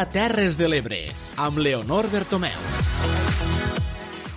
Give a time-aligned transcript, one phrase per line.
[0.00, 1.00] dia Terres de l'Ebre,
[1.36, 2.99] amb Leonor Bertomeu.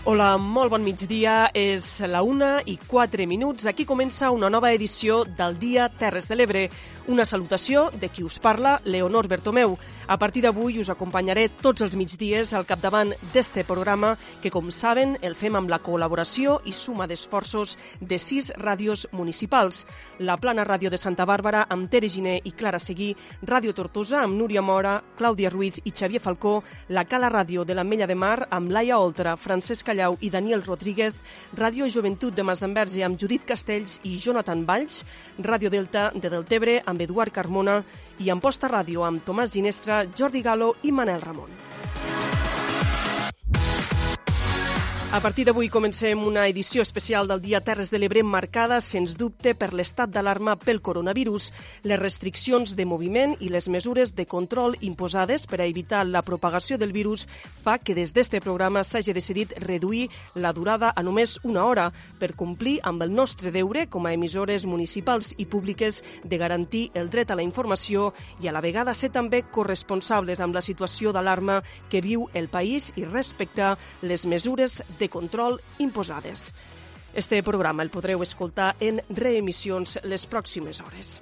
[0.05, 1.45] Hola, molt bon migdia.
[1.55, 3.69] És la una i quatre minuts.
[3.71, 6.65] Aquí comença una nova edició del Dia Terres de l'Ebre.
[7.07, 9.77] Una salutació de qui us parla, Leonor Bertomeu.
[10.07, 15.15] A partir d'avui us acompanyaré tots els migdies al capdavant d'este programa que, com saben,
[15.21, 19.85] el fem amb la col·laboració i suma d'esforços de sis ràdios municipals.
[20.19, 23.13] La Plana Ràdio de Santa Bàrbara amb Tere Giné i Clara Seguí,
[23.47, 28.07] Ràdio Tortosa amb Núria Mora, Clàudia Ruiz i Xavier Falcó, la Cala Ràdio de l'Ametlla
[28.07, 31.19] de Mar amb Laia Oltra, Francesc Callau i Daniel Rodríguez,
[31.53, 35.03] Ràdio Joventut de Masdenverge amb Judit Castells i Jonathan Valls,
[35.37, 37.83] Ràdio Delta de Deltebre amb Eduard Carmona
[38.17, 42.22] i Amposta Ràdio amb Tomàs Ginestra, Jordi Galo i Manel Ramon.
[45.13, 49.51] A partir d'avui comencem una edició especial del Dia Terres de l'Ebre marcada, sens dubte,
[49.53, 51.51] per l'estat d'alarma pel coronavirus,
[51.85, 56.79] les restriccions de moviment i les mesures de control imposades per a evitar la propagació
[56.81, 57.27] del virus
[57.61, 62.33] fa que des d'este programa s'hagi decidit reduir la durada a només una hora per
[62.33, 67.29] complir amb el nostre deure com a emissores municipals i públiques de garantir el dret
[67.29, 72.01] a la informació i a la vegada ser també corresponsables amb la situació d'alarma que
[72.01, 76.53] viu el país i respectar les mesures de de control imposades.
[77.13, 81.17] Este programa el podreu escoltar en reemissions les pròximes hores.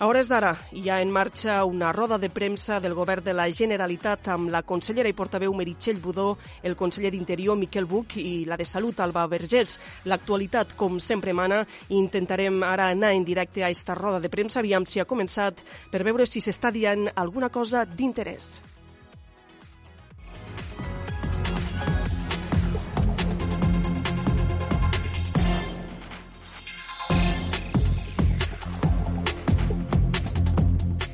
[0.00, 3.44] A hores d'ara hi ha en marxa una roda de premsa del govern de la
[3.52, 8.56] Generalitat amb la consellera i portaveu Meritxell Budó, el conseller d'Interior Miquel Buch i la
[8.56, 9.76] de Salut Alba Vergés.
[10.10, 14.88] L'actualitat, com sempre mana, intentarem ara anar en directe a esta roda de premsa, aviam
[14.88, 18.54] si ha començat, per veure si s'està dient alguna cosa d'interès.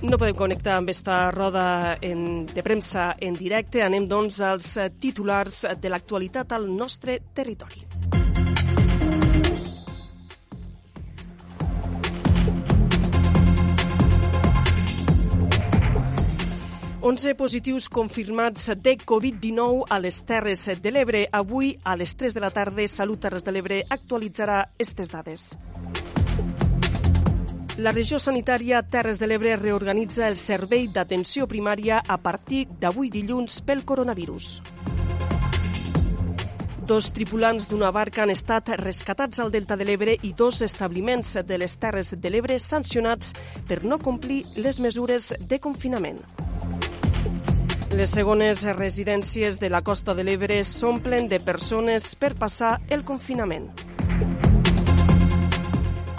[0.06, 3.82] No podem connectar amb esta roda en, de premsa en directe.
[3.82, 7.82] Anem, doncs, als titulars de l'actualitat al nostre territori.
[17.06, 21.26] Onze positius confirmats de Covid-19 a les Terres de l'Ebre.
[21.32, 25.50] Avui, a les 3 de la tarda, Salut Terres de l'Ebre actualitzarà aquestes dades.
[27.76, 33.58] La regió sanitària Terres de l'Ebre reorganitza el servei d'atenció primària a partir d'avui dilluns
[33.68, 34.46] pel coronavirus.
[36.88, 41.58] Dos tripulants d'una barca han estat rescatats al Delta de l'Ebre i dos establiments de
[41.60, 43.34] les Terres de l'Ebre sancionats
[43.68, 46.22] per no complir les mesures de confinament.
[47.92, 53.68] Les segones residències de la costa de l'Ebre s'omplen de persones per passar el confinament.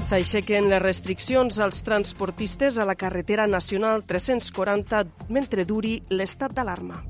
[0.08, 7.02] S'aixequen les restriccions als transportistes a la carretera nacional 340 mentre duri l'estat d'alarma.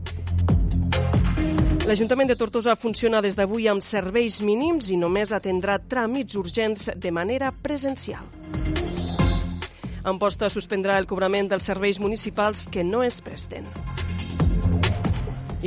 [1.86, 7.12] L'Ajuntament de Tortosa funciona des d'avui amb serveis mínims i només atendrà tràmits urgents de
[7.14, 8.26] manera presencial.
[10.02, 13.70] Amposta suspendrà el cobrament dels serveis municipals que no es presten.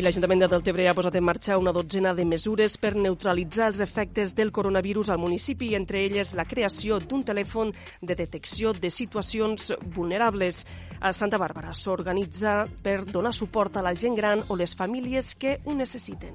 [0.00, 3.82] I l'Ajuntament de Deltebre ha posat en marxa una dotzena de mesures per neutralitzar els
[3.84, 9.74] efectes del coronavirus al municipi, entre elles la creació d'un telèfon de detecció de situacions
[9.92, 10.62] vulnerables.
[11.04, 15.58] A Santa Bàrbara s'organitza per donar suport a la gent gran o les famílies que
[15.66, 16.32] ho necessiten.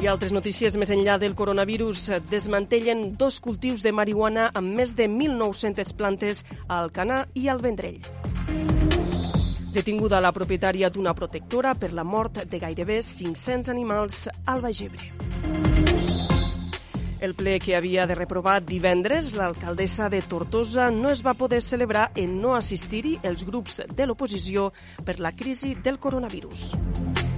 [0.00, 5.12] I altres notícies més enllà del coronavirus desmantellen dos cultius de marihuana amb més de
[5.12, 8.00] 1.900 plantes a Alcanar i al Vendrell.
[9.74, 15.10] Detinguda la propietària d'una protectora per la mort de gairebé 500 animals al Bagebre.
[17.18, 22.12] El ple que havia de reprovar divendres l'alcaldessa de Tortosa no es va poder celebrar
[22.14, 24.70] en no assistir-hi els grups de l'oposició
[25.02, 27.33] per la crisi del coronavirus.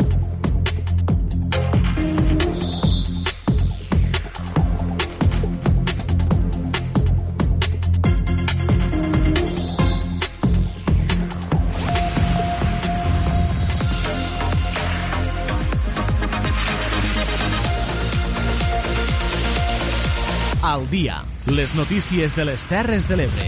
[20.76, 21.25] Al dia.
[21.49, 23.46] Les notícies de les Terres de l'Ebre.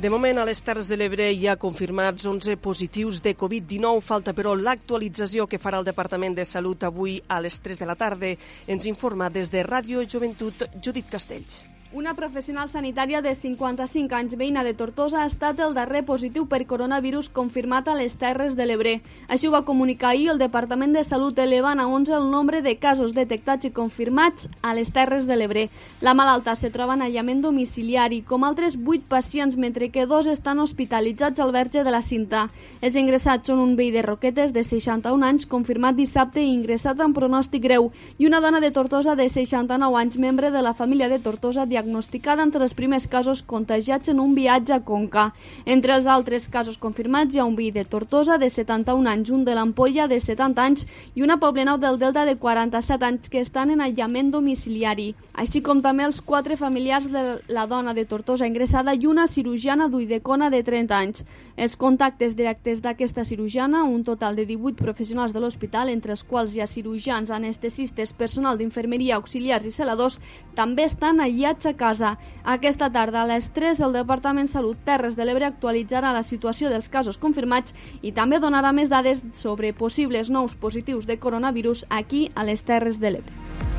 [0.00, 4.00] De moment, a les Terres de l'Ebre hi ha confirmats 11 positius de Covid-19.
[4.04, 7.98] Falta, però, l'actualització que farà el Departament de Salut avui a les 3 de la
[8.00, 8.32] tarda.
[8.66, 11.60] Ens informa des de Ràdio Joventut Judit Castells.
[11.94, 16.64] Una professional sanitària de 55 anys, veïna de Tortosa, ha estat el darrer positiu per
[16.66, 18.96] coronavirus confirmat a les Terres de l'Ebre.
[19.30, 22.72] Així ho va comunicar ahir el Departament de Salut, elevant a 11 el nombre de
[22.82, 25.68] casos detectats i confirmats a les Terres de l'Ebre.
[26.02, 30.58] La malalta se troba en aïllament domiciliari, com altres 8 pacients, mentre que dos estan
[30.58, 32.48] hospitalitzats al verge de la cinta.
[32.82, 37.14] Els ingressats són un veí de Roquetes de 61 anys, confirmat dissabte i ingressat amb
[37.14, 41.22] pronòstic greu, i una dona de Tortosa de 69 anys, membre de la família de
[41.22, 45.32] Tortosa, diagnosticada diagnosticada entre els primers casos contagiats en un viatge a Conca.
[45.66, 49.44] Entre els altres casos confirmats hi ha un veí de Tortosa de 71 anys, un
[49.44, 53.70] de l'Ampolla de 70 anys i una poblenau del Delta de 47 anys que estan
[53.70, 58.94] en aïllament domiciliari, així com també els quatre familiars de la dona de Tortosa ingressada
[58.94, 61.24] i una cirurgiana d'Uidecona de 30 anys.
[61.56, 66.54] Els contactes directes d'aquesta cirurgiana, un total de 18 professionals de l'hospital, entre els quals
[66.54, 70.18] hi ha cirurgians, anestesistes, personal d'infermeria, auxiliars i celadors,
[70.56, 72.14] també estan aïllats a casa.
[72.44, 76.88] Aquesta tarda, a les 3, el Departament Salut Terres de l'Ebre actualitzarà la situació dels
[76.88, 82.44] casos confirmats i també donarà més dades sobre possibles nous positius de coronavirus aquí a
[82.44, 83.72] les Terres de l'Ebre.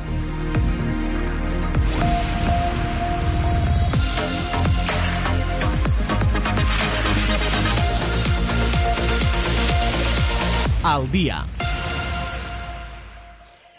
[10.86, 11.44] al dia.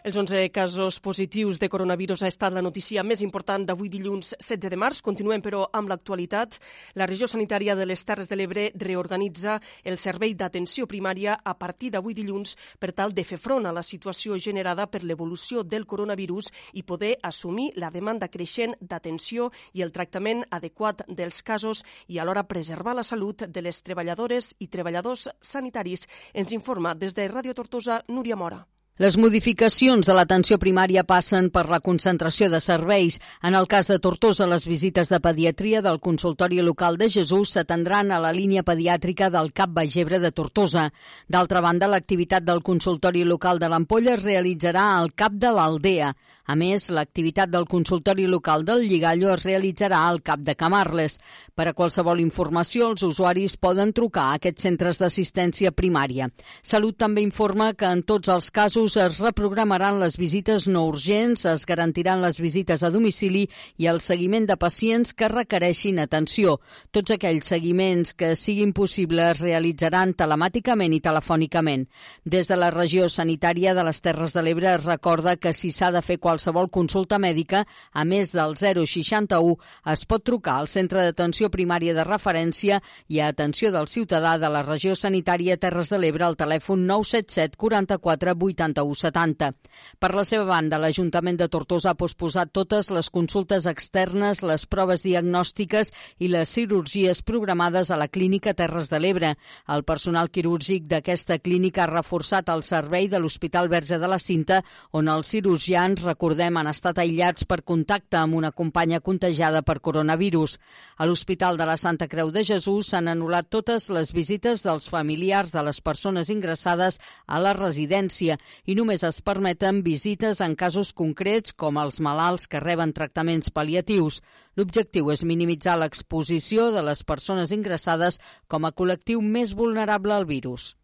[0.08, 4.70] Els 11 casos positius de coronavirus ha estat la notícia més important d'avui dilluns 16
[4.72, 5.02] de març.
[5.04, 6.54] Continuem, però, amb l'actualitat.
[6.96, 11.90] La regió sanitària de les Terres de l'Ebre reorganitza el servei d'atenció primària a partir
[11.92, 16.54] d'avui dilluns per tal de fer front a la situació generada per l'evolució del coronavirus
[16.72, 22.48] i poder assumir la demanda creixent d'atenció i el tractament adequat dels casos i alhora
[22.48, 26.08] preservar la salut de les treballadores i treballadors sanitaris.
[26.32, 28.64] Ens informa des de Ràdio Tortosa, Núria Mora.
[28.98, 33.20] Les modificacions de l'atenció primària passen per la concentració de serveis.
[33.46, 38.10] En el cas de Tortosa, les visites de pediatria del consultori local de Jesús s'atendran
[38.10, 40.88] a la línia pediàtrica del Cap Bagebre de Tortosa.
[41.30, 46.16] D'altra banda, l'activitat del consultori local de l'Ampolla es realitzarà al Cap de l'Aldea.
[46.48, 51.18] A més, l'activitat del consultori local del Lligallo es realitzarà al Cap de Camarles.
[51.52, 56.30] Per a qualsevol informació, els usuaris poden trucar a aquests centres d'assistència primària.
[56.64, 61.66] Salut també informa que en tots els casos es reprogramaran les visites no urgents, es
[61.68, 63.44] garantiran les visites a domicili
[63.76, 66.62] i el seguiment de pacients que requereixin atenció.
[66.96, 71.88] Tots aquells seguiments que siguin possibles es realitzaran telemàticament i telefònicament.
[72.24, 75.92] Des de la regió sanitària de les Terres de l'Ebre es recorda que si s'ha
[75.92, 76.37] de fer qualsevol
[76.72, 79.58] consulta mèdica, a més del 061,
[79.92, 84.50] es pot trucar al centre d'atenció primària de referència i a atenció del ciutadà de
[84.50, 89.52] la regió sanitària Terres de l'Ebre al telèfon 977 44 80 7170.
[90.00, 95.04] Per la seva banda, l'Ajuntament de Tortosa ha posposat totes les consultes externes, les proves
[95.06, 99.34] diagnòstiques i les cirurgies programades a la Clínica Terres de l'Ebre.
[99.74, 104.62] El personal quirúrgic d'aquesta clínica ha reforçat el servei de l'Hospital Verge de la Cinta,
[104.92, 110.58] on els cirurgians, recordem, han estat aïllats per contacte amb una companya contagiada per coronavirus.
[110.98, 115.54] A l'Hospital de la Santa Creu de Jesús s'han anul·lat totes les visites dels familiars
[115.54, 121.54] de les persones ingressades a la residència i només es permeten visites en casos concrets
[121.54, 124.20] com els malalts que reben tractaments pal·liatius.
[124.58, 130.76] L'objectiu és minimitzar l'exposició de les persones ingressades com a col·lectiu més vulnerable al virus.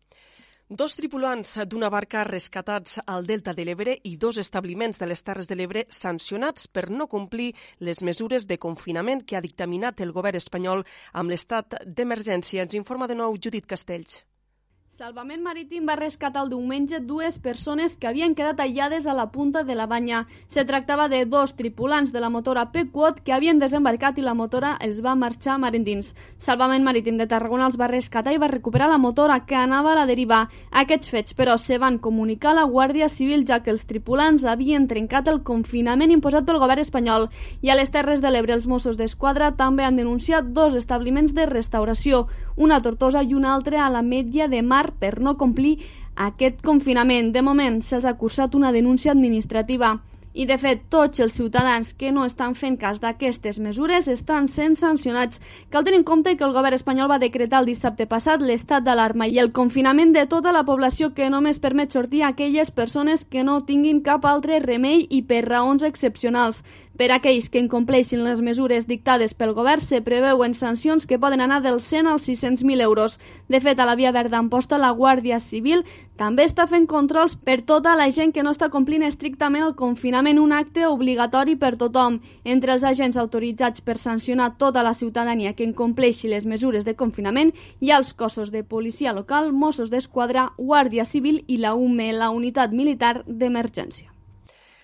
[0.73, 5.49] Dos tripulants d'una barca rescatats al Delta de l'Ebre i dos establiments de les Terres
[5.51, 7.51] de l'Ebre sancionats per no complir
[7.89, 10.81] les mesures de confinament que ha dictaminat el govern espanyol
[11.13, 12.65] amb l'estat d'emergència.
[12.65, 14.23] Ens informa de nou Judit Castells.
[14.93, 19.63] Salvament Marítim va rescatar el diumenge dues persones que havien quedat aïllades a la punta
[19.65, 20.27] de la banya.
[20.53, 24.75] Se tractava de dos tripulants de la motora Pequot que havien desembarcat i la motora
[24.85, 26.11] els va marxar mar endins.
[26.37, 29.95] Salvament Marítim de Tarragona els va rescatar i va recuperar la motora que anava a
[29.97, 30.43] la deriva.
[30.69, 34.85] Aquests fets, però, se van comunicar a la Guàrdia Civil ja que els tripulants havien
[34.85, 37.31] trencat el confinament imposat pel govern espanyol
[37.63, 41.49] i a les Terres de l'Ebre els Mossos d'Esquadra també han denunciat dos establiments de
[41.49, 45.37] restauració, una a Tortosa i una altra a la Metlla de Mar Mar per no
[45.37, 45.77] complir
[46.15, 47.31] aquest confinament.
[47.33, 49.99] De moment se'ls ha cursat una denúncia administrativa.
[50.33, 54.73] I, de fet, tots els ciutadans que no estan fent cas d'aquestes mesures estan sent
[54.75, 55.37] sancionats.
[55.69, 59.27] Cal tenir en compte que el govern espanyol va decretar el dissabte passat l'estat d'alarma
[59.29, 63.43] i el confinament de tota la població que només permet sortir a aquelles persones que
[63.45, 66.63] no tinguin cap altre remei i per raons excepcionals.
[66.93, 71.41] Per a aquells que incompleixin les mesures dictades pel govern se preveuen sancions que poden
[71.41, 73.17] anar dels 100 als 600.000 euros.
[73.49, 75.81] De fet, a la Via Verda Amposta la Guàrdia Civil
[76.21, 80.37] també està fent controls per tota la gent que no està complint estrictament el confinament,
[80.37, 82.21] un acte obligatori per tothom.
[82.45, 87.55] Entre els agents autoritzats per sancionar tota la ciutadania que incompleixi les mesures de confinament
[87.81, 92.29] hi ha els cossos de policia local, Mossos d'Esquadra, Guàrdia Civil i la UME, la
[92.29, 94.12] Unitat Militar d'Emergència.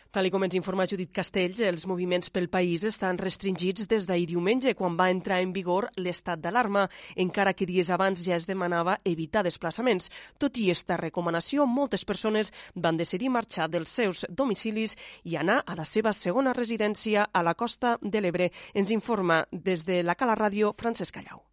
[0.09, 4.71] Tal com ens informa Judit Castells, els moviments pel país estan restringits des d'ahir diumenge,
[4.73, 6.87] quan va entrar en vigor l'estat d'alarma,
[7.25, 10.09] encara que dies abans ja es demanava evitar desplaçaments.
[10.41, 14.97] Tot i esta recomanació, moltes persones van decidir marxar dels seus domicilis
[15.29, 18.49] i anar a la seva segona residència a la costa de l'Ebre.
[18.73, 21.48] Ens informa des de la Cala Ràdio Francesc Callau.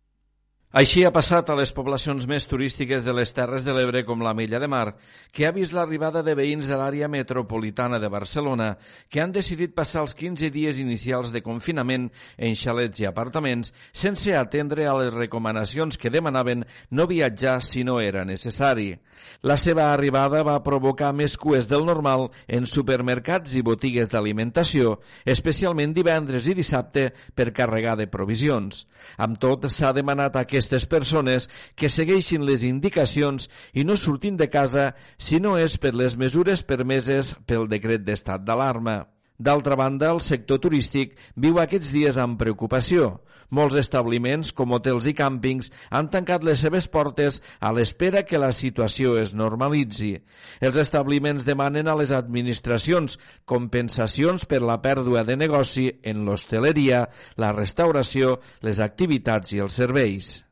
[0.75, 4.33] Així ha passat a les poblacions més turístiques de les Terres de l'Ebre com la
[4.35, 4.97] Mella de Mar,
[5.31, 8.73] que ha vist l'arribada de veïns de l'àrea metropolitana de Barcelona
[9.09, 14.35] que han decidit passar els 15 dies inicials de confinament en xalets i apartaments sense
[14.35, 18.97] atendre a les recomanacions que demanaven no viatjar si no era necessari.
[19.43, 25.95] La seva arribada va provocar més cues del normal en supermercats i botigues d'alimentació, especialment
[25.97, 28.85] divendres i dissabte per carregar de provisions.
[29.17, 31.47] Amb tot, s'ha demanat aquest aquestes persones
[31.79, 36.65] que segueixin les indicacions i no surtin de casa si no és per les mesures
[36.67, 39.05] permeses pel decret d'estat d'alarma.
[39.39, 43.21] D'altra banda, el sector turístic viu aquests dies amb preocupació.
[43.53, 48.51] Molts establiments, com hotels i càmpings, han tancat les seves portes a l'espera que la
[48.51, 50.17] situació es normalitzi.
[50.59, 57.05] Els establiments demanen a les administracions compensacions per la pèrdua de negoci en l'hostaleria,
[57.37, 60.46] la restauració, les activitats i els serveis.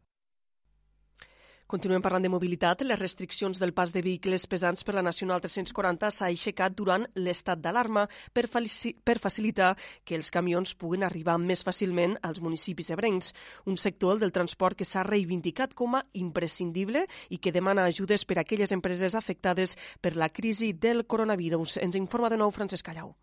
[1.74, 2.84] Continuem parlant de mobilitat.
[2.86, 7.58] Les restriccions del pas de vehicles pesants per la Nacional 340 s'ha aixecat durant l'estat
[7.64, 9.72] d'alarma per, per facilitar
[10.06, 13.32] que els camions puguin arribar més fàcilment als municipis ebrencs.
[13.66, 18.22] Un sector, el del transport, que s'ha reivindicat com a imprescindible i que demana ajudes
[18.22, 21.80] per a aquelles empreses afectades per la crisi del coronavirus.
[21.82, 23.16] Ens informa de nou Francesc Callau.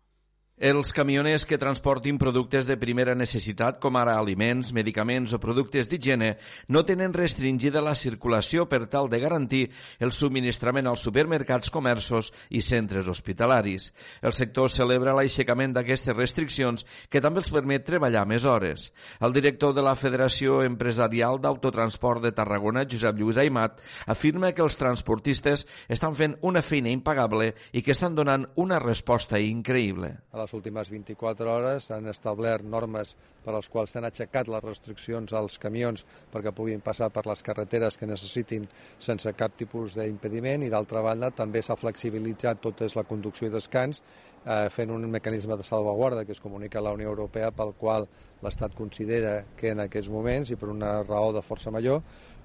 [0.62, 6.36] Els camioners que transportin productes de primera necessitat, com ara aliments, medicaments o productes d'higiene,
[6.70, 9.64] no tenen restringida la circulació per tal de garantir
[9.98, 13.88] el subministrament als supermercats, comerços i centres hospitalaris.
[14.22, 18.92] El sector celebra l'aixecament d'aquestes restriccions que també els permet treballar més hores.
[19.18, 24.78] El director de la Federació Empresarial d'Autotransport de Tarragona, Josep Lluís Aimat, afirma que els
[24.78, 30.14] transportistes estan fent una feina impagable i que estan donant una resposta increïble.
[30.30, 34.64] A les les últimes 24 hores s'han establert normes per les quals s'han aixecat les
[34.64, 38.66] restriccions als camions perquè puguin passar per les carreteres que necessitin
[38.98, 43.54] sense cap tipus d'impediment i d'altra banda també s'ha flexibilitzat tot és la conducció i
[43.54, 44.02] descans
[44.44, 48.08] eh, fent un mecanisme de salvaguarda que es comunica a la Unió Europea pel qual
[48.42, 52.02] l'Estat considera que en aquests moments i per una raó de força major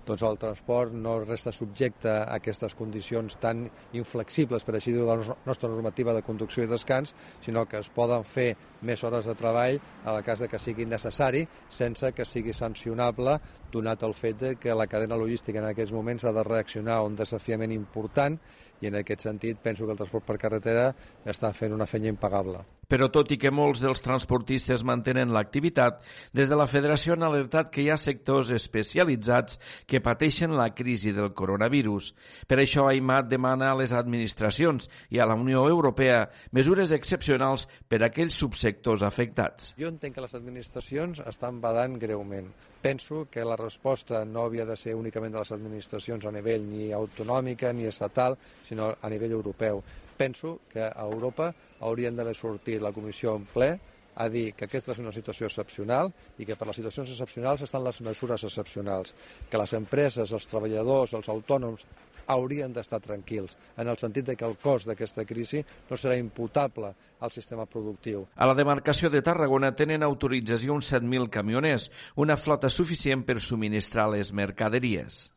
[0.07, 3.65] doncs el transport no resta subjecte a aquestes condicions tan
[3.97, 8.23] inflexibles, per així dir la nostra normativa de conducció i descans, sinó que es poden
[8.27, 8.53] fer
[8.87, 13.37] més hores de treball a la cas de que sigui necessari, sense que sigui sancionable,
[13.73, 17.05] donat el fet de que la cadena logística en aquests moments ha de reaccionar a
[17.07, 18.39] un desafiament important
[18.81, 20.91] i en aquest sentit penso que el transport per carretera
[21.25, 22.63] està fent una feina impagable.
[22.87, 25.99] Però tot i que molts dels transportistes mantenen l'activitat,
[26.31, 29.59] des de la Federació han alertat que hi ha sectors especialitzats
[29.91, 32.13] que pateixen la crisi del coronavirus.
[32.47, 37.99] Per això AIMAT demana a les administracions i a la Unió Europea mesures excepcionals per
[38.01, 39.73] a aquells subsectors afectats.
[39.75, 42.47] Jo entenc que les administracions estan badant greument.
[42.79, 46.93] Penso que la resposta no havia de ser únicament de les administracions a nivell ni
[46.95, 49.83] autonòmica ni estatal, sinó a nivell europeu.
[50.17, 53.71] Penso que a Europa haurien d'haver sortit la Comissió en ple
[54.17, 56.09] a dir que aquesta és una situació excepcional
[56.41, 59.13] i que per les situacions excepcionals estan les mesures excepcionals,
[59.49, 61.85] que les empreses, els treballadors, els autònoms
[62.33, 66.91] haurien d'estar tranquils, en el sentit de que el cost d'aquesta crisi no serà imputable
[67.21, 68.25] al sistema productiu.
[68.35, 74.09] A la demarcació de Tarragona tenen autorització uns 7.000 camioners, una flota suficient per subministrar
[74.11, 75.27] les mercaderies.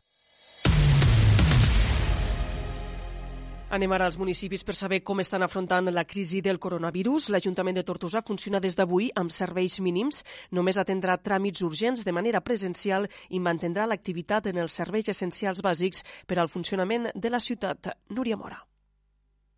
[3.71, 7.29] Anem ara als municipis per saber com estan afrontant la crisi del coronavirus.
[7.31, 10.25] L'Ajuntament de Tortosa funciona des d'avui amb serveis mínims.
[10.51, 16.03] Només atendrà tràmits urgents de manera presencial i mantindrà l'activitat en els serveis essencials bàsics
[16.27, 17.93] per al funcionament de la ciutat.
[18.09, 18.59] Núria Mora.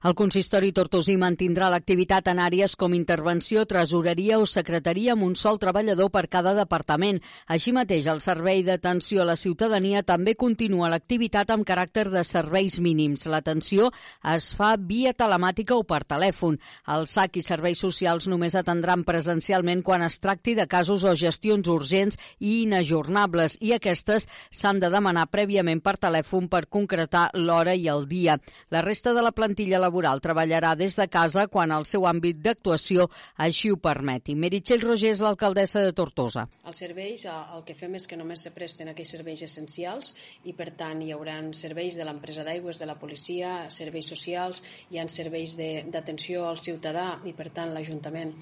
[0.03, 5.55] El consistori tortosí mantindrà l'activitat en àrees com intervenció, tresoreria o secretaria amb un sol
[5.62, 7.22] treballador per cada departament.
[7.48, 12.81] Així mateix, el servei d'atenció a la ciutadania també continua l'activitat amb caràcter de serveis
[12.83, 13.24] mínims.
[13.31, 13.93] L'atenció
[14.33, 16.60] es fa via telemàtica o per telèfon.
[16.91, 21.72] El SAC i serveis socials només atendran presencialment quan es tracti de casos o gestions
[21.72, 27.88] urgents i inajornables i aquestes s'han de demanar prèviament per telèfon per concretar l'hora i
[27.88, 28.36] el dia.
[28.67, 32.39] La resta de la plantilla laboral laboral treballarà des de casa quan el seu àmbit
[32.41, 33.05] d'actuació
[33.38, 34.33] així ho permeti.
[34.33, 36.47] Meritxell Roger és l'alcaldessa de Tortosa.
[36.65, 40.13] Els serveis, el que fem és que només se presten aquells serveis essencials
[40.50, 44.97] i, per tant, hi haurà serveis de l'empresa d'aigües, de la policia, serveis socials, hi
[44.97, 48.33] ha serveis d'atenció al ciutadà i, per tant, l'Ajuntament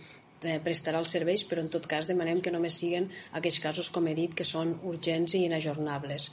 [0.43, 3.07] eh, prestarà els serveis, però en tot cas demanem que només siguin
[3.37, 6.29] aquells casos, com he dit, que són urgents i inajornables.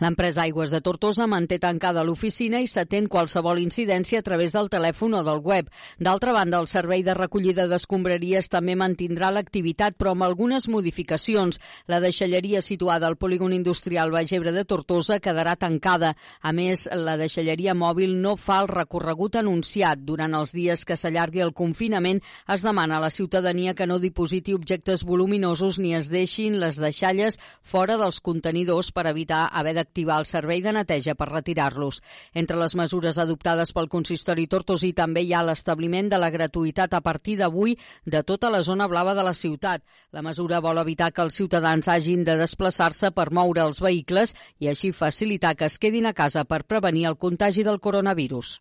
[0.00, 5.18] L'empresa Aigües de Tortosa manté tancada l'oficina i s'atén qualsevol incidència a través del telèfon
[5.18, 5.68] o del web.
[5.98, 11.60] D'altra banda, el servei de recollida d'escombraries també mantindrà l'activitat, però amb algunes modificacions.
[11.86, 16.14] La deixalleria situada al polígon industrial Bagebre de Tortosa quedarà tancada.
[16.40, 20.00] A més, la deixalleria mòbil no fa el recorregut anunciat.
[20.00, 23.98] Durant els dies que s'allargui el confinament, es demana a la ciutadania ciutadania que no
[23.98, 30.20] dipositi objectes voluminosos ni es deixin les deixalles fora dels contenidors per evitar haver d'activar
[30.20, 32.00] el servei de neteja per retirar-los.
[32.32, 37.02] Entre les mesures adoptades pel consistori Tortosí també hi ha l'establiment de la gratuïtat a
[37.02, 37.76] partir d'avui
[38.06, 39.82] de tota la zona blava de la ciutat.
[40.12, 44.68] La mesura vol evitar que els ciutadans hagin de desplaçar-se per moure els vehicles i
[44.68, 48.60] així facilitar que es quedin a casa per prevenir el contagi del coronavirus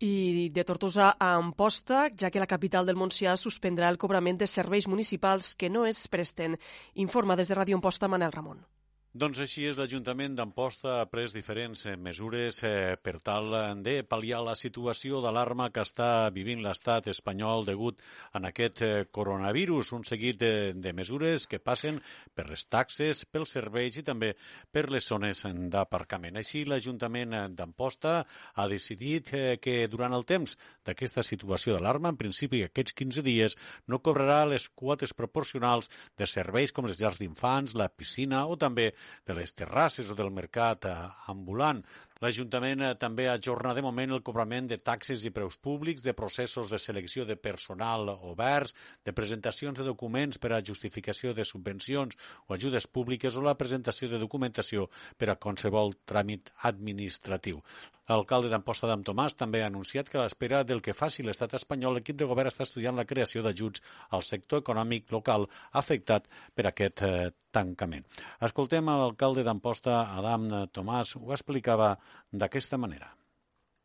[0.00, 4.48] i de Tortosa a Amposta, ja que la capital del Montsià suspendrà el cobrament de
[4.48, 6.56] serveis municipals que no es presten.
[6.94, 8.64] Informa des de Ràdio Amposta Manel Ramon.
[9.10, 13.48] Doncs així és, l'Ajuntament d'Amposta ha pres diferents eh, mesures eh, per tal
[13.82, 17.98] de pal·liar la situació d'alarma que està vivint l'estat espanyol degut
[18.30, 19.90] a aquest eh, coronavirus.
[19.98, 21.98] Un seguit de, de mesures que passen
[22.38, 24.36] per les taxes, pels serveis i també
[24.70, 25.42] per les zones
[25.74, 26.38] d'aparcament.
[26.38, 28.14] Així, l'Ajuntament d'Amposta
[28.54, 30.54] ha decidit que durant el temps
[30.86, 33.58] d'aquesta situació d'alarma, en principi aquests 15 dies,
[33.90, 38.92] no cobrarà les quotes proporcionals de serveis com les llars d'infants, la piscina o també
[39.28, 40.96] de les terrasses o del mercat eh,
[41.32, 41.82] ambulant.
[42.24, 46.68] L'Ajuntament eh, també ajorna de moment el cobrament de taxes i preus públics, de processos
[46.72, 48.74] de selecció de personal oberts,
[49.08, 54.10] de presentacions de documents per a justificació de subvencions o ajudes públiques o la presentació
[54.12, 57.64] de documentació per a qualsevol tràmit administratiu.
[58.10, 61.94] L'alcalde d'Amposta d'Am Tomàs també ha anunciat que a l'espera del que faci l'estat espanyol,
[61.96, 63.84] l'equip de govern està estudiant la creació d'ajuts
[64.16, 65.46] al sector econòmic local
[65.80, 68.06] afectat per aquest eh, tancament.
[68.48, 71.92] Escoltem l'alcalde d'Amposta, Adam Tomàs, ho explicava
[72.32, 73.10] d'aquesta manera.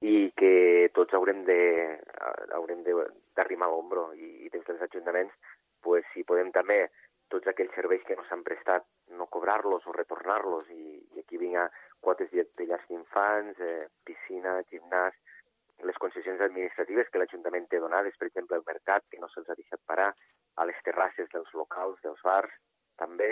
[0.05, 1.59] I que tots haurem de
[2.53, 5.33] haurem d'arrimar l'ombro i, i des dels ajuntaments
[5.81, 6.85] pues, si podem també
[7.31, 8.85] tots aquells serveis que no s'han prestat
[9.17, 11.69] no cobrar-los o retornar-los i, i aquí vinga
[12.05, 15.15] quotes de, llars d'infants, eh, piscina, gimnàs,
[15.83, 19.57] les concessions administratives que l'Ajuntament té donades, per exemple, el mercat, que no se'ls ha
[19.57, 20.11] deixat parar,
[20.55, 22.53] a les terrasses dels locals, dels bars,
[23.01, 23.31] també,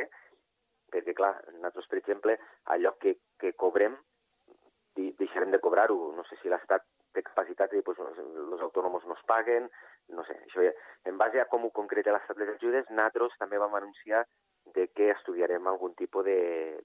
[0.92, 2.38] perquè, clar, nosaltres, per exemple,
[2.76, 3.96] allò que, que cobrem,
[4.96, 6.14] deixarem de cobrar-ho.
[6.18, 9.70] No sé si l'Estat té capacitat de dir, pues, els autònoms no es paguen,
[10.18, 10.72] no sé, això ja,
[11.10, 14.24] en base a com ho concreta l'estat les ajudes, nosaltres també vam anunciar
[14.76, 16.40] de que estudiarem algun tipus de,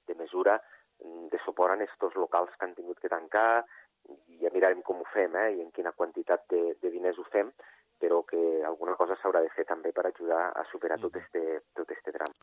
[0.07, 0.59] de mesura
[0.99, 3.65] de suport a aquests locals que han tingut que tancar
[4.09, 7.27] i ja mirarem com ho fem eh, i en quina quantitat de, de diners ho
[7.33, 7.53] fem,
[8.01, 11.43] però que alguna cosa s'haurà de fer també per ajudar a superar tot este,
[11.77, 12.35] tot este tram.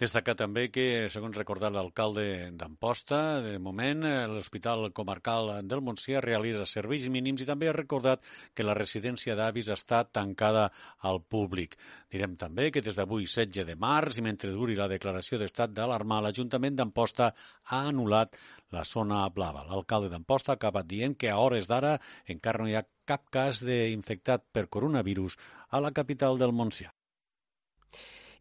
[0.00, 2.24] Destacar també que, segons recordat l'alcalde
[2.56, 8.24] d'Amposta, de moment eh, l'Hospital Comarcal del Montsià realitza serveis mínims i també ha recordat
[8.54, 10.68] que la residència d'avis està tancada
[11.10, 11.76] al públic.
[12.12, 16.22] Direm també que des d'avui 16 de març i mentre duri la declaració d'estat d'alarma,
[16.24, 17.32] l'Ajuntament d'Amposta
[17.68, 18.40] ha anul·lat
[18.76, 19.64] la zona blava.
[19.68, 21.96] L'alcalde d'Amposta ha acabat dient que a hores d'ara
[22.34, 25.36] encara no hi ha cap cas d'infectat per coronavirus
[25.70, 26.94] a la capital del Montsià.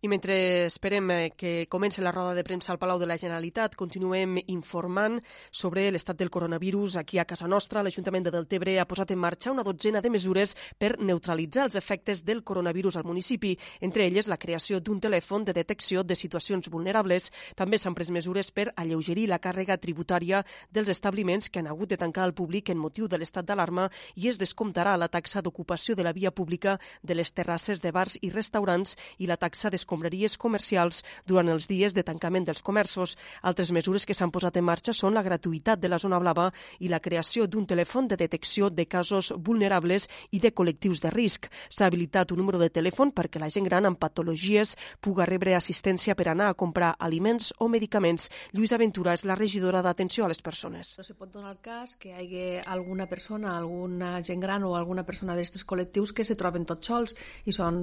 [0.02, 3.74] I mentre esperem eh, que comenci la roda de premsa al Palau de la Generalitat,
[3.76, 5.18] continuem informant
[5.52, 7.84] sobre l'estat del coronavirus aquí a casa nostra.
[7.84, 12.24] L'Ajuntament de Deltebre ha posat en marxa una dotzena de mesures per neutralitzar els efectes
[12.24, 17.28] del coronavirus al municipi, entre elles la creació d'un telèfon de detecció de situacions vulnerables.
[17.60, 22.00] També s'han pres mesures per alleugerir la càrrega tributària dels establiments que han hagut de
[22.00, 26.08] tancar al públic en motiu de l'estat d'alarma i es descomptarà la taxa d'ocupació de
[26.08, 30.38] la via pública de les terrasses de bars i restaurants i la taxa d'escomptació escombraries
[30.38, 33.18] comercials durant els dies de tancament dels comerços.
[33.42, 36.90] Altres mesures que s'han posat en marxa són la gratuïtat de la zona blava i
[36.90, 41.50] la creació d'un telèfon de detecció de casos vulnerables i de col·lectius de risc.
[41.70, 46.16] S'ha habilitat un número de telèfon perquè la gent gran amb patologies puga rebre assistència
[46.16, 48.30] per anar a comprar aliments o medicaments.
[48.54, 50.98] Lluïsa Ventura és la regidora d'atenció a les persones.
[51.00, 54.76] No se pot donar el cas que hi hagi alguna persona, alguna gent gran o
[54.78, 57.80] alguna persona d'aquests col·lectius que se troben tots sols i són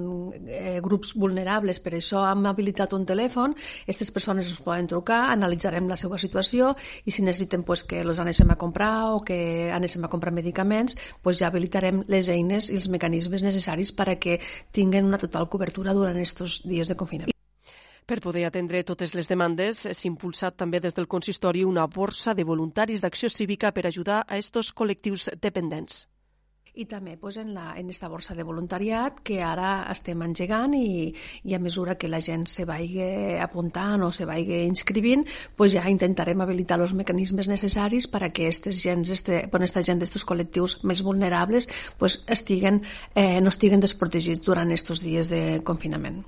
[0.47, 1.81] eh, grups vulnerables.
[1.83, 6.73] Per això hem habilitat un telèfon, aquestes persones ens poden trucar, analitzarem la seva situació
[7.05, 10.97] i si necessiten pues, que els anéssim a comprar o que anéssim a comprar medicaments,
[11.21, 14.39] pues, ja habilitarem les eines i els mecanismes necessaris per a que
[14.71, 17.33] tinguen una total cobertura durant aquests dies de confinament.
[18.07, 22.47] Per poder atendre totes les demandes, s'ha impulsat també des del consistori una borsa de
[22.47, 26.05] voluntaris d'acció cívica per ajudar a estos col·lectius dependents
[26.77, 31.09] i també pues, en, la, en esta borsa de voluntariat que ara estem engegant i,
[31.43, 33.01] i a mesura que la gent se vagi
[33.41, 35.25] apuntant o se vagi inscrivint,
[35.57, 39.83] pues ja intentarem habilitar els mecanismes necessaris per a que estes gens, este, bueno, esta
[39.83, 42.83] gent d'estos col·lectius més vulnerables pues, estiguen,
[43.15, 46.25] eh, no estiguen desprotegits durant aquests dies de confinament.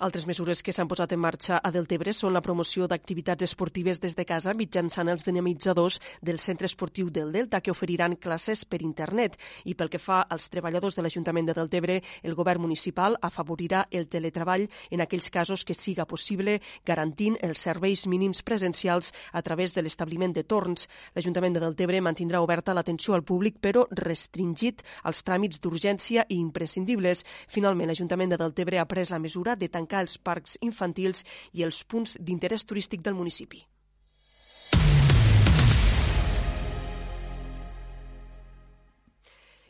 [0.00, 4.14] Altres mesures que s'han posat en marxa a Deltebre són la promoció d'activitats esportives des
[4.16, 9.36] de casa mitjançant els dinamitzadors del Centre Esportiu del Delta, que oferiran classes per internet.
[9.68, 14.08] I pel que fa als treballadors de l'Ajuntament de Deltebre, el govern municipal afavorirà el
[14.08, 19.84] teletreball en aquells casos que siga possible, garantint els serveis mínims presencials a través de
[19.84, 20.88] l'establiment de torns.
[21.12, 27.26] L'Ajuntament de Deltebre mantindrà oberta l'atenció al públic, però restringit als tràmits d'urgència i imprescindibles.
[27.52, 31.64] Finalment, l'Ajuntament de Deltebre ha pres la mesura de tancar tancar els parcs infantils i
[31.66, 33.66] els punts d'interès turístic del municipi.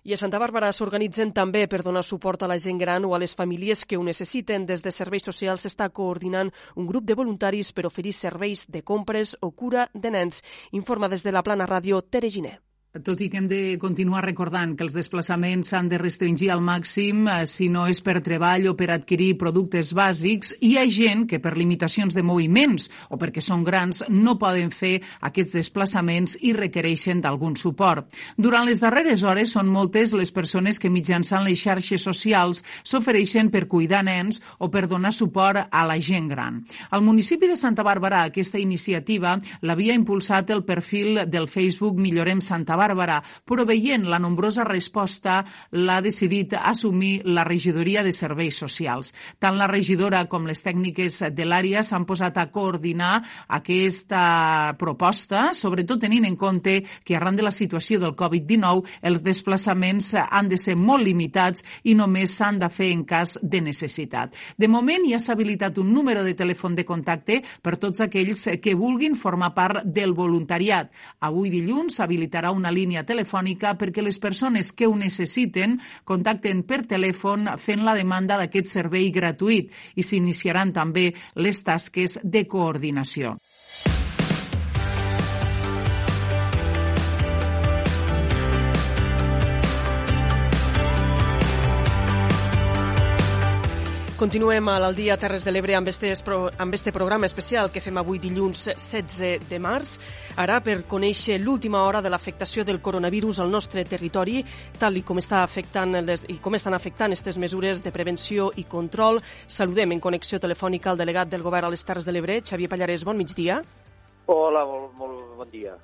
[0.02, 3.18] I a Santa Bàrbara s'organitzen també per donar suport a la gent gran o a
[3.20, 4.64] les famílies que ho necessiten.
[4.64, 9.36] Des de Serveis Socials s'està coordinant un grup de voluntaris per oferir serveis de compres
[9.40, 10.42] o cura de nens.
[10.72, 12.69] Informa des de la Plana Ràdio Tere Giner.
[12.90, 17.28] Tot i que hem de continuar recordant que els desplaçaments s'han de restringir al màxim
[17.30, 21.38] eh, si no és per treball o per adquirir productes bàsics, hi ha gent que
[21.38, 24.96] per limitacions de moviments o perquè són grans no poden fer
[25.28, 28.08] aquests desplaçaments i requereixen d'algun suport.
[28.34, 33.68] Durant les darreres hores són moltes les persones que mitjançant les xarxes socials s'ofereixen per
[33.70, 36.58] cuidar nens o per donar suport a la gent gran.
[36.90, 42.79] Al municipi de Santa Bàrbara aquesta iniciativa l'havia impulsat el perfil del Facebook Millorem Santa
[42.80, 45.40] Bàrbara, però veient la nombrosa resposta
[45.76, 49.12] l'ha decidit assumir la regidoria de serveis socials.
[49.38, 53.20] Tant la regidora com les tècniques de l'àrea s'han posat a coordinar
[53.60, 60.14] aquesta proposta, sobretot tenint en compte que arran de la situació del Covid-19 els desplaçaments
[60.22, 64.34] han de ser molt limitats i només s'han de fer en cas de necessitat.
[64.56, 68.76] De moment ja s'ha habilitat un número de telèfon de contacte per tots aquells que
[68.78, 70.90] vulguin formar part del voluntariat.
[71.20, 76.84] Avui dilluns s'habilitarà una una línia telefònica perquè les persones que ho necessiten contacten per
[76.86, 83.34] telèfon fent la demanda d'aquest servei gratuït i s'iniciaran també les tasques de coordinació.
[94.20, 96.10] Continuem a l'Aldia Terres de l'Ebre amb, este,
[96.60, 99.94] amb este programa especial que fem avui dilluns 16 de març.
[100.36, 104.44] Ara per conèixer l'última hora de l'afectació del coronavirus al nostre territori,
[104.76, 108.68] tal i com, està afectant les, i com estan afectant aquestes mesures de prevenció i
[108.68, 109.22] control.
[109.48, 113.08] Saludem en connexió telefònica el delegat del Govern a les Terres de l'Ebre, Xavier Pallarès.
[113.08, 113.62] Bon migdia.
[114.28, 115.78] Hola, molt, molt bon dia.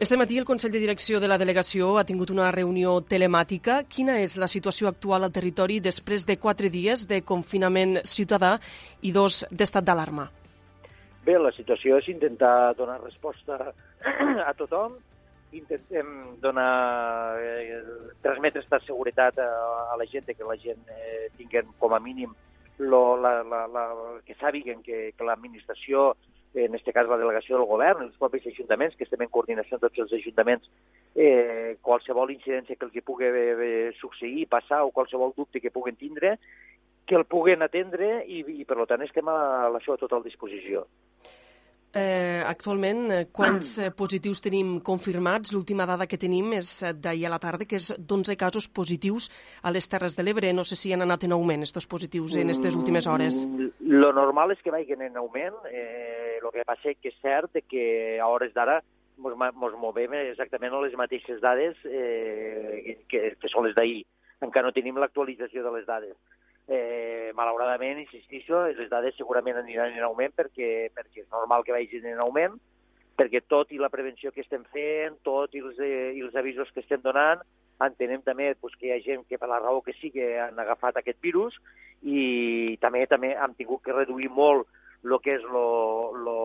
[0.00, 3.80] Este matí el Consell de Direcció de la Delegació ha tingut una reunió telemàtica.
[3.90, 8.52] Quina és la situació actual al territori després de quatre dies de confinament ciutadà
[9.02, 10.28] i dos d'estat d'alarma?
[11.26, 13.58] Bé, la situació és intentar donar resposta
[14.46, 14.94] a tothom,
[15.58, 17.82] intentem donar, eh,
[18.22, 19.50] transmetre aquesta seguretat a,
[19.90, 22.38] a la gent, que la gent eh, tinguen com a mínim
[22.78, 23.88] lo, la, la, la,
[24.22, 26.12] que sàpiguen que, que l'administració
[26.54, 29.84] en aquest cas la delegació del govern, els propis ajuntaments, que estem en coordinació amb
[29.86, 30.70] tots els ajuntaments,
[31.14, 35.96] eh, qualsevol incidència que els hi pugui eh, succeir, passar o qualsevol dubte que puguen
[35.96, 36.38] tindre,
[37.08, 40.84] que el puguen atendre i, i per tant estem a la seva total disposició.
[41.96, 45.54] Eh, actualment, eh, quants eh, positius tenim confirmats?
[45.54, 49.30] L'última dada que tenim és eh, d'ahir a la tarda, que és d'11 casos positius
[49.64, 50.52] a les Terres de l'Ebre.
[50.52, 53.40] No sé si han anat en augment, estos positius, en aquestes últimes hores.
[53.46, 55.56] Mm, lo normal és que vagin en augment.
[55.72, 58.80] Eh, lo que passa que és cert que a hores d'ara
[59.18, 64.04] ens movem exactament a les mateixes dades eh, que, que són les d'ahir.
[64.44, 66.14] Encara no tenim l'actualització de les dades
[66.70, 72.04] Eh, malauradament, insistixo, les dades segurament aniran en augment perquè, perquè és normal que vagin
[72.10, 72.58] en augment,
[73.16, 76.68] perquè tot i la prevenció que estem fent, tot i els, eh, i els avisos
[76.74, 77.40] que estem donant,
[77.80, 81.00] entenem també pues, que hi ha gent que per la raó que sigui han agafat
[81.00, 81.56] aquest virus
[82.02, 84.68] i també també hem tingut que reduir molt
[85.04, 86.38] el que és lo, lo,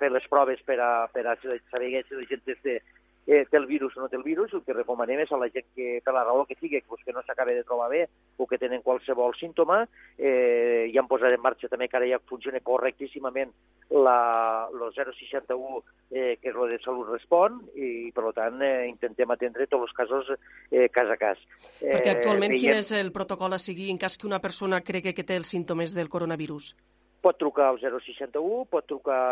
[0.00, 2.80] fer les proves per a, per a saber si la gent té,
[3.26, 5.48] eh, té el virus o no té el virus, el que recomanem és a la
[5.52, 8.02] gent que, per la raó que sigui, pues, que no s'acabi de trobar bé
[8.36, 9.82] o que tenen qualsevol símptoma,
[10.18, 13.52] eh, ja han posat en marxa també que ara ja funciona correctíssimament
[13.90, 19.30] la, el 061, eh, que és el de Salut Respon, i per tant eh, intentem
[19.30, 21.38] atendre tots els casos eh, cas a cas.
[21.80, 22.64] Eh, Perquè actualment veiem...
[22.64, 25.52] quin és el protocol a seguir en cas que una persona cregui que té els
[25.52, 26.74] símptomes del coronavirus?
[27.22, 29.22] Pot trucar al 061, pot trucar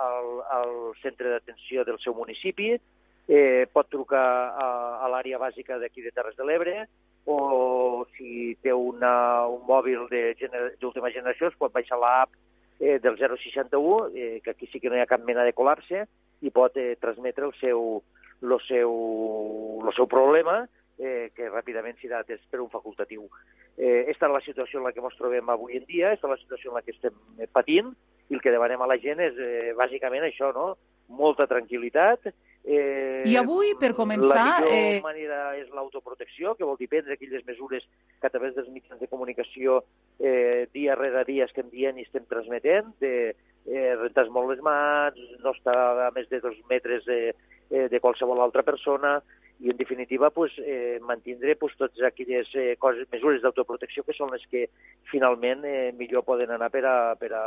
[0.00, 2.72] al, al centre d'atenció del seu municipi,
[3.28, 4.26] eh, pot trucar
[4.56, 4.68] a,
[5.04, 6.86] a l'àrea bàsica d'aquí de Terres de l'Ebre
[7.24, 12.32] o si té una, un mòbil d'última gener, generació es pot baixar l'app
[12.80, 16.04] eh, del 061, eh, que aquí sí que no hi ha cap mena de col·lapse,
[16.44, 18.02] i pot eh, transmetre el seu,
[18.42, 18.92] el seu,
[19.84, 20.64] el seu problema,
[20.98, 23.28] eh, que ràpidament serà atès per un facultatiu.
[23.76, 26.36] Eh, esta és la situació en la que ens trobem avui en dia, esta és
[26.36, 27.94] la situació en la que estem patint,
[28.30, 30.74] i el que demanem a la gent és eh, bàsicament això, no?
[31.08, 32.30] molta tranquil·litat,
[32.64, 34.40] Eh, I avui, per començar...
[34.40, 35.00] La millor eh...
[35.04, 39.08] manera és l'autoprotecció, que vol dir prendre aquelles mesures que a través dels mitjans de
[39.10, 39.82] comunicació
[40.16, 45.20] eh, dia rere dia estem dient i estem transmetent, de eh, rentar molt les mans,
[45.44, 45.76] no estar
[46.06, 47.34] a més de dos metres de,
[47.70, 49.18] eh, de qualsevol altra persona,
[49.60, 54.32] i en definitiva pues, eh, mantindre pues, totes aquelles eh, coses, mesures d'autoprotecció que són
[54.34, 54.66] les que
[55.10, 57.44] finalment eh, millor poden anar per a, per a,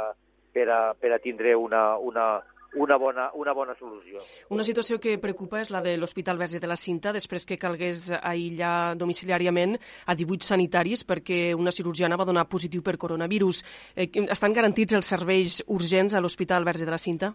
[0.53, 2.39] per a, per a tindre una, una,
[2.75, 4.21] una bona, una bona solució.
[4.49, 8.07] Una situació que preocupa és la de l'Hospital Verge de la Cinta, després que calgués
[8.17, 13.63] aïllar domiciliàriament a 18 sanitaris perquè una cirurgiana va donar positiu per coronavirus.
[13.95, 17.33] Eh, estan garantits els serveis urgents a l'Hospital Verge de la Cinta?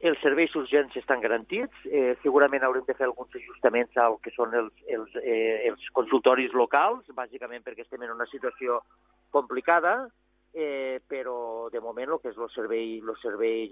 [0.00, 1.74] Els serveis urgents estan garantits.
[1.90, 6.54] Eh, segurament haurem de fer alguns ajustaments al que són els, els, eh, els consultoris
[6.54, 8.78] locals, bàsicament perquè estem en una situació
[9.34, 9.96] complicada,
[10.54, 13.66] eh, però de moment el que és el servei, el servei,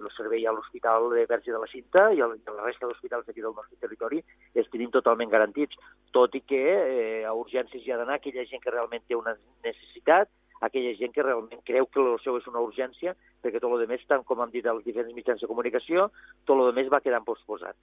[0.00, 3.44] el servei a l'Hospital de Verge de la Cinta i a la resta d'hospitals d'aquí
[3.44, 4.22] del nostre territori
[4.54, 5.78] els tenim totalment garantits,
[6.10, 9.36] tot i que eh, a urgències hi ha d'anar aquella gent que realment té una
[9.64, 13.86] necessitat, aquella gent que realment creu que el seu és una urgència, perquè tot el
[13.90, 16.08] més, tant com hem dit als diferents mitjans de comunicació,
[16.44, 17.76] tot el més va quedar posposat.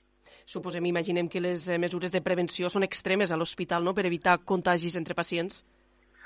[0.45, 4.39] Suposem, imaginem que les eh, mesures de prevenció són extremes a l'hospital, no?, per evitar
[4.43, 5.63] contagis entre pacients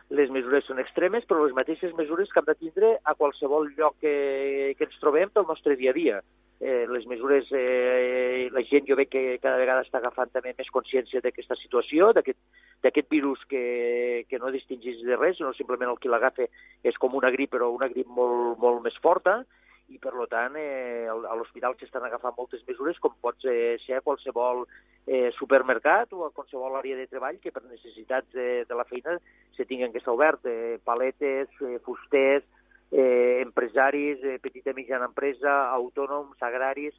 [0.09, 3.97] les mesures són extremes, però les mateixes mesures que hem de tindre a qualsevol lloc
[3.99, 6.21] que, que ens trobem pel nostre dia a dia.
[6.59, 10.71] Eh, les mesures, eh, la gent jo veig que cada vegada està agafant també més
[10.73, 16.09] consciència d'aquesta situació, d'aquest virus que, que no distingís de res, no simplement el que
[16.09, 16.49] l'agafa
[16.81, 19.43] és com una grip, però una grip molt, molt més forta,
[19.87, 24.03] i per tant eh, a l'hospital s'estan agafant moltes mesures com pot ser, ser a
[24.03, 24.65] qualsevol
[25.05, 29.15] eh, supermercat o a qualsevol àrea de treball que per necessitats de, de la feina
[29.55, 32.43] se tinguin que estar obert, eh, paletes, eh, fusters,
[32.91, 36.95] eh, empresaris, eh, petita i mitjana empresa, autònoms, agraris,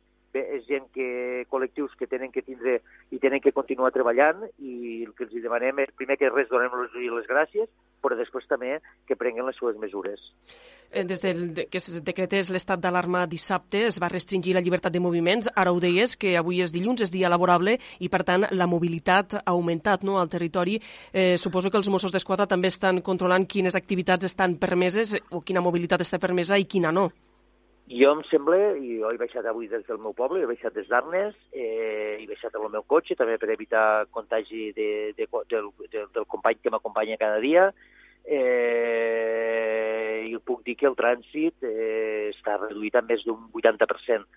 [0.56, 2.78] és gent que, col·lectius que tenen que tindre
[3.10, 6.96] i tenen que continuar treballant i el que els demanem és primer que res donem-los
[6.98, 7.68] les gràcies,
[8.02, 10.32] però després també que prenguen les seves mesures.
[10.90, 15.02] Eh, des del, que es decretés l'estat d'alarma dissabte es va restringir la llibertat de
[15.04, 15.50] moviments.
[15.54, 19.38] Ara ho deies, que avui és dilluns, és dia laborable, i per tant la mobilitat
[19.40, 20.78] ha augmentat no, al territori.
[21.12, 25.64] Eh, suposo que els Mossos d'Esquadra també estan controlant quines activitats estan permeses o quina
[25.64, 27.10] mobilitat està permesa i quina no.
[27.88, 30.88] Jo em sembla, i jo he baixat avui des del meu poble, he baixat des
[30.90, 35.70] d'Arnes, eh, he baixat amb el meu cotxe, també per evitar contagi de, de, del,
[35.88, 37.70] del, del company que m'acompanya cada dia,
[38.28, 44.28] eh, i puc dir que el trànsit eh, està reduït a més d'un 80%.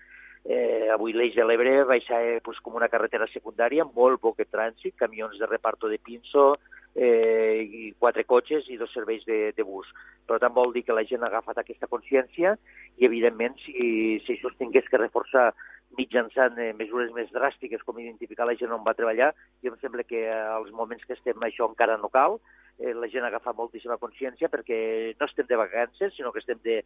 [0.42, 4.40] Eh, avui l'Eix de l'Ebre va ser eh, pues, com una carretera secundària, molt poc
[4.48, 6.54] trànsit, camions de reparto de pinso,
[6.94, 9.88] eh, i quatre cotxes i dos serveis de, de bus.
[10.28, 12.56] Per tant, vol dir que la gent ha agafat aquesta consciència
[12.96, 15.50] i, evidentment, si, si això es tingués que reforçar
[15.98, 19.32] mitjançant eh, mesures més dràstiques com identificar la gent on va treballar,
[19.64, 22.38] jo em sembla que als moments que estem això encara no cal,
[22.78, 24.78] eh, la gent agafa moltíssima consciència perquè
[25.18, 26.80] no estem de vacances, sinó que estem de,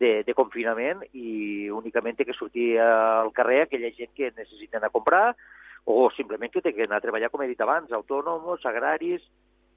[0.00, 4.92] de, de confinament i únicament té que sortir al carrer aquella gent que necessita anar
[4.92, 5.26] a comprar
[5.86, 9.22] o simplement que té que anar a treballar, com he dit abans, autònoms, agraris,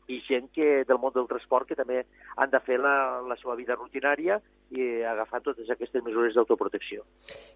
[0.09, 2.03] i gent que del món del transport que també
[2.35, 4.39] han de fer la, la seva vida rutinària
[4.73, 7.05] i agafar totes aquestes mesures d'autoprotecció.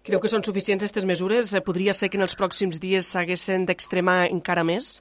[0.06, 1.56] Creu que són suficients aquestes mesures?
[1.66, 5.00] Podria ser que en els pròxims dies s'haguessin d'extremar encara més?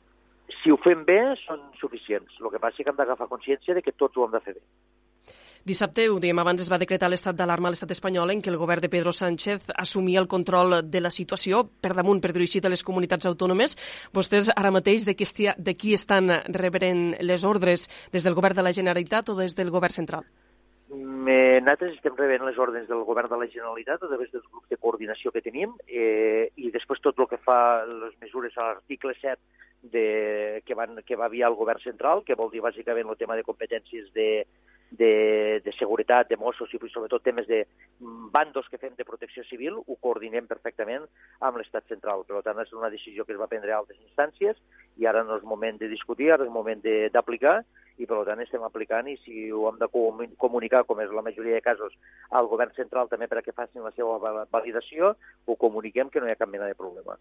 [0.62, 2.36] si ho fem bé, són suficients.
[2.42, 4.56] El que passa és que hem d'agafar consciència de que tots ho hem de fer
[4.58, 4.62] bé.
[5.64, 8.58] Dissabte, ho dèiem abans, es va decretar l'estat d'alarma a l'estat espanyol en què el
[8.60, 12.68] govern de Pedro Sánchez assumia el control de la situació per damunt, per així, de
[12.68, 13.78] les comunitats autònomes.
[14.12, 18.60] Vostès ara mateix de qui, estia, de qui estan rebent les ordres des del govern
[18.60, 20.28] de la Generalitat o des del govern central?
[20.92, 24.68] Eh, nosaltres estem rebent les ordres del govern de la Generalitat a través dels grups
[24.68, 29.16] de coordinació que tenim eh, i després tot el que fa les mesures a l'article
[29.16, 29.40] 7
[29.96, 33.40] de, que, van, que va aviar el govern central, que vol dir bàsicament el tema
[33.40, 34.44] de competències de,
[34.98, 37.64] de, de seguretat, de Mossos i sobretot temes de
[38.34, 41.08] bandos que fem de protecció civil, ho coordinem perfectament
[41.42, 42.26] amb l'Estat central.
[42.30, 44.60] Per tant, és una decisió que es va prendre a altres instàncies
[45.02, 47.64] i ara no és moment de discutir, ara és moment d'aplicar
[48.02, 51.58] i per tant estem aplicant i si ho hem de comunicar, com és la majoria
[51.58, 51.94] de casos,
[52.30, 55.14] al govern central també perquè facin la seva validació,
[55.46, 57.18] ho comuniquem que no hi ha cap mena de problema.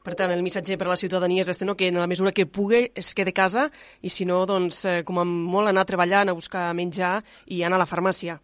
[0.00, 1.74] Per tant, el missatge per a la ciutadania és este, no?
[1.76, 3.66] que en la mesura que pugui es quede a casa
[4.00, 7.76] i si no, doncs, eh, com a molt anar anar a buscar menjar i anar
[7.76, 8.40] a la farmàcia.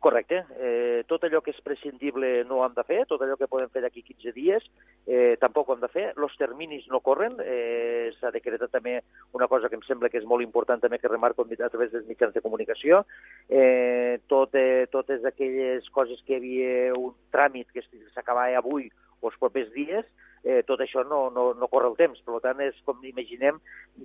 [0.00, 0.46] Correcte.
[0.58, 3.68] Eh, tot allò que és prescindible no ho hem de fer, tot allò que podem
[3.68, 4.64] fer d'aquí 15 dies
[5.06, 6.06] eh, tampoc ho hem de fer.
[6.16, 7.36] Els terminis no corren.
[7.44, 8.96] Eh, S'ha decretat també
[9.36, 12.08] una cosa que em sembla que és molt important també que remarco a través dels
[12.08, 13.04] mitjans de comunicació.
[13.48, 19.28] Eh, tot, eh, totes aquelles coses que hi havia un tràmit que s'acabava avui o
[19.28, 20.06] els propers dies,
[20.44, 22.20] eh, tot això no, no, no corre el temps.
[22.26, 23.60] Per tant, és com imaginem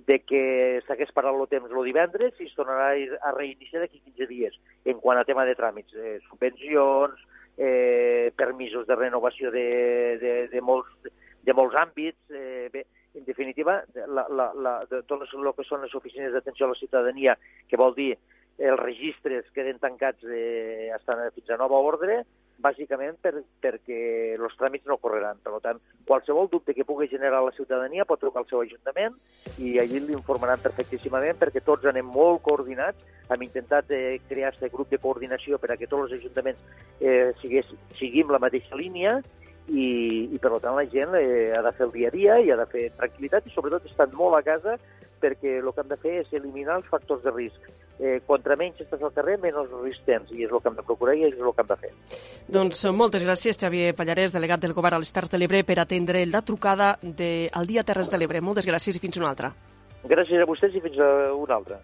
[0.08, 0.42] de que
[0.86, 5.00] s'hagués parat el temps el divendres i es tornarà a reiniciar d'aquí 15 dies en
[5.00, 7.24] quant a tema de tràmits, eh, subvencions,
[7.56, 9.66] eh, permisos de renovació de,
[10.20, 10.92] de, de, molts,
[11.42, 12.20] de molts àmbits.
[12.30, 16.66] Eh, bé, en definitiva, la, la, la, de tot el que són les oficines d'atenció
[16.66, 18.12] a la ciutadania, que vol dir
[18.58, 20.92] els registres queden tancats eh,
[21.34, 22.24] fins a nova ordre,
[22.62, 23.98] bàsicament per, perquè
[24.36, 25.38] els tràmits no correran.
[25.44, 29.16] Per tant, qualsevol dubte que pugui generar la ciutadania pot trucar al seu ajuntament
[29.58, 33.00] i allí l'informaran perfectíssimament perquè tots anem molt coordinats.
[33.30, 36.60] Hem intentat eh, crear aquest grup de coordinació per a que tots els ajuntaments
[37.00, 39.18] eh, sigués, siguim la mateixa línia
[39.66, 42.52] i, i per tant la gent eh, ha de fer el dia a dia i
[42.52, 44.76] ha de fer tranquil·litat i sobretot estar molt a casa
[45.22, 48.80] perquè el que hem de fer és eliminar els factors de risc eh, contra menys
[48.84, 51.36] estàs al carrer, menys risc tens, i és el que hem de procurar i és
[51.36, 51.92] el que hem de fer.
[52.58, 55.78] Doncs eh, moltes gràcies, Xavier Pallarès, delegat del Govern a les Terres de l'Ebre, per
[55.82, 58.44] atendre la trucada de, al Dia Terres de l'Ebre.
[58.44, 59.52] Moltes gràcies i fins una altra.
[60.06, 61.80] Gràcies a vostès i fins a una altra.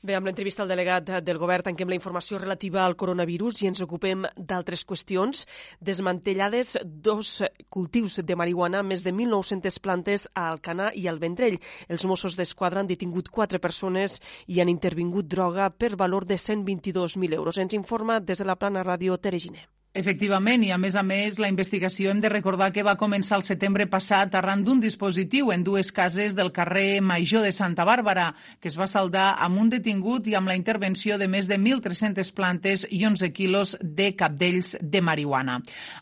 [0.00, 3.82] Bé, amb l'entrevista al delegat del govern tanquem la informació relativa al coronavirus i ens
[3.84, 5.42] ocupem d'altres qüestions.
[5.88, 6.70] Desmantellades
[7.08, 11.58] dos cultius de marihuana, més de 1.900 plantes a Alcanar i al Vendrell.
[11.92, 17.36] Els Mossos d'Esquadra han detingut quatre persones i han intervingut droga per valor de 122.000
[17.36, 17.60] euros.
[17.60, 19.68] Ens informa des de la plana ràdio Tereginer.
[19.92, 23.42] Efectivament, i a més a més, la investigació hem de recordar que va començar el
[23.42, 28.28] setembre passat arran d'un dispositiu en dues cases del carrer Major de Santa Bàrbara,
[28.62, 32.30] que es va saldar amb un detingut i amb la intervenció de més de 1.300
[32.36, 35.56] plantes i 11 quilos de capdells de marihuana.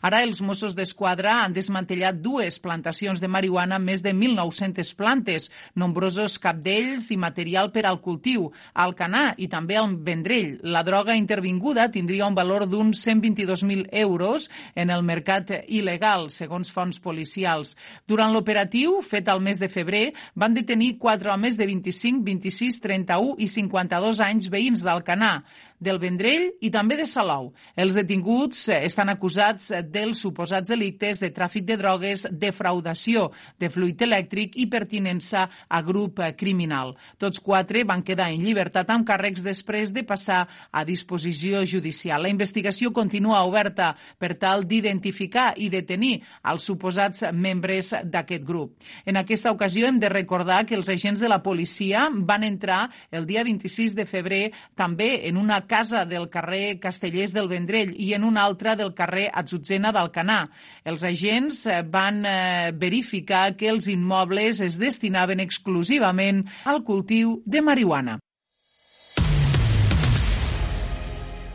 [0.05, 5.49] Ara els Mossos d'Esquadra han desmantellat dues plantacions de marihuana amb més de 1.900 plantes,
[5.73, 10.59] nombrosos capdells i material per al cultiu, al Canà i també al Vendrell.
[10.61, 16.71] La droga intervinguda tindria un valor d'uns 122.000 1.000 euros en el mercat il·legal, segons
[16.71, 17.75] fonts policials.
[18.07, 23.35] Durant l'operatiu, fet al mes de febrer, van detenir quatre homes de 25, 26, 31
[23.39, 25.39] i 52 anys veïns d'Alcanar
[25.79, 27.53] del Vendrell i també de Salou.
[27.79, 34.01] Els detinguts eh, estan acusats dels suposats delictes de tràfic de drogues, defraudació de fluid
[34.03, 36.95] elèctric i pertinença a grup eh, criminal.
[37.17, 42.21] Tots quatre van quedar en llibertat amb càrrecs després de passar a disposició judicial.
[42.23, 46.19] La investigació continua oberta per tal d'identificar i detenir
[46.51, 48.75] els suposats membres d'aquest grup.
[49.05, 53.25] En aquesta ocasió hem de recordar que els agents de la policia van entrar el
[53.29, 54.43] dia 26 de febrer
[54.75, 59.29] també en una casa del carrer Castellers del Vendrell i en una altra del carrer
[59.31, 60.41] Atzutzena d'Alcanar.
[60.83, 67.61] Els agents eh, van eh, verificar que els immobles es destinaven exclusivament al cultiu de
[67.61, 68.19] marihuana.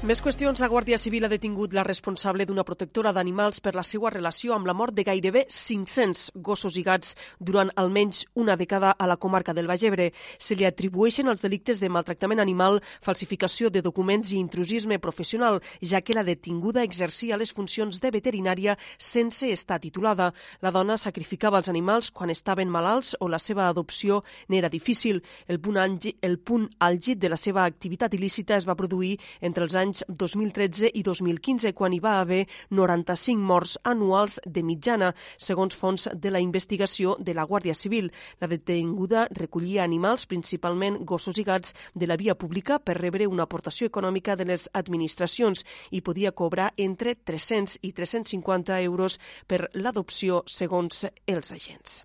[0.05, 0.61] Més qüestions.
[0.61, 4.67] La Guàrdia Civil ha detingut la responsable d'una protectora d'animals per la seva relació amb
[4.69, 9.55] la mort de gairebé 500 gossos i gats durant almenys una dècada a la comarca
[9.57, 10.11] del Baix Ebre.
[10.37, 16.03] Se li atribueixen els delictes de maltractament animal, falsificació de documents i intrusisme professional, ja
[16.05, 20.35] que la detinguda exercia les funcions de veterinària sense estar titulada.
[20.61, 24.21] La dona sacrificava els animals quan estaven malalts o la seva adopció
[24.53, 25.25] n'era difícil.
[25.49, 25.81] El punt,
[26.21, 30.05] el punt àlgid de la seva activitat il·lícita es va produir entre els anys anys
[30.09, 36.31] 2013 i 2015, quan hi va haver 95 morts anuals de mitjana, segons fons de
[36.31, 38.11] la investigació de la Guàrdia Civil.
[38.41, 43.45] La detenguda recollia animals, principalment gossos i gats, de la via pública per rebre una
[43.45, 50.43] aportació econòmica de les administracions i podia cobrar entre 300 i 350 euros per l'adopció,
[50.47, 52.03] segons els agents.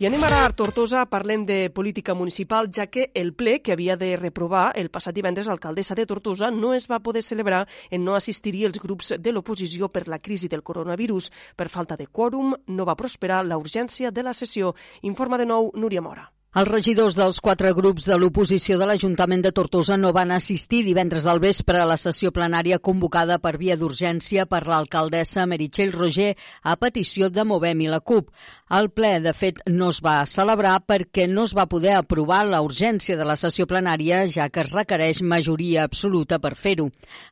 [0.00, 3.98] I anem ara a Tortosa, parlem de política municipal, ja que el ple que havia
[4.00, 8.16] de reprovar el passat divendres l'alcaldessa de Tortosa no es va poder celebrar en no
[8.16, 11.28] assistir-hi els grups de l'oposició per la crisi del coronavirus.
[11.54, 14.72] Per falta de quòrum, no va prosperar la urgència de la sessió.
[15.02, 16.30] Informa de nou Núria Mora.
[16.50, 21.28] Els regidors dels quatre grups de l'oposició de l'Ajuntament de Tortosa no van assistir divendres
[21.30, 26.32] al vespre a la sessió plenària convocada per via d'urgència per l'alcaldessa Meritxell Roger
[26.66, 28.32] a petició de Movem i la CUP.
[28.74, 32.64] El ple, de fet, no es va celebrar perquè no es va poder aprovar la
[32.66, 36.88] urgència de la sessió plenària, ja que es requereix majoria absoluta per fer-ho.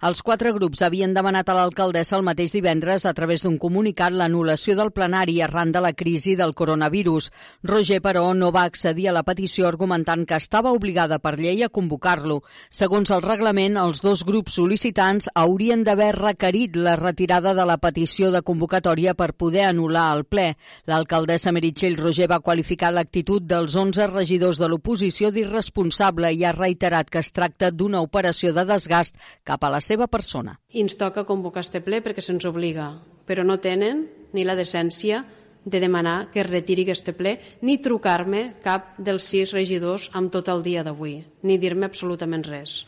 [0.07, 4.79] Els quatre grups havien demanat a l'alcaldessa el mateix divendres a través d'un comunicat l'anul·lació
[4.79, 7.33] del plenari arran de la crisi del coronavirus.
[7.67, 11.69] Roger, però, no va accedir a la petició argumentant que estava obligada per llei a
[11.69, 12.43] convocar-lo.
[12.71, 18.31] Segons el reglament, els dos grups sol·licitants haurien d'haver requerit la retirada de la petició
[18.35, 20.49] de convocatòria per poder anul·lar el ple.
[20.87, 27.11] L'alcaldessa Meritxell Roger va qualificar l'actitud dels 11 regidors de l'oposició d'irresponsable i ha reiterat
[27.11, 30.59] que es tracta d'una operació de desgast cap a la seva persona.
[30.73, 32.93] I ens toca convocar este ple perquè se'ns obliga,
[33.27, 35.25] però no tenen ni la decència
[35.65, 40.49] de demanar que es retiri aquest ple, ni trucar-me cap dels sis regidors amb tot
[40.53, 42.85] el dia d'avui, ni dir-me absolutament res.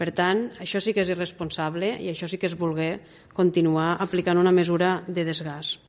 [0.00, 3.00] Per tant, això sí que és irresponsable i això sí que és voler
[3.36, 5.84] continuar aplicant una mesura de desgast.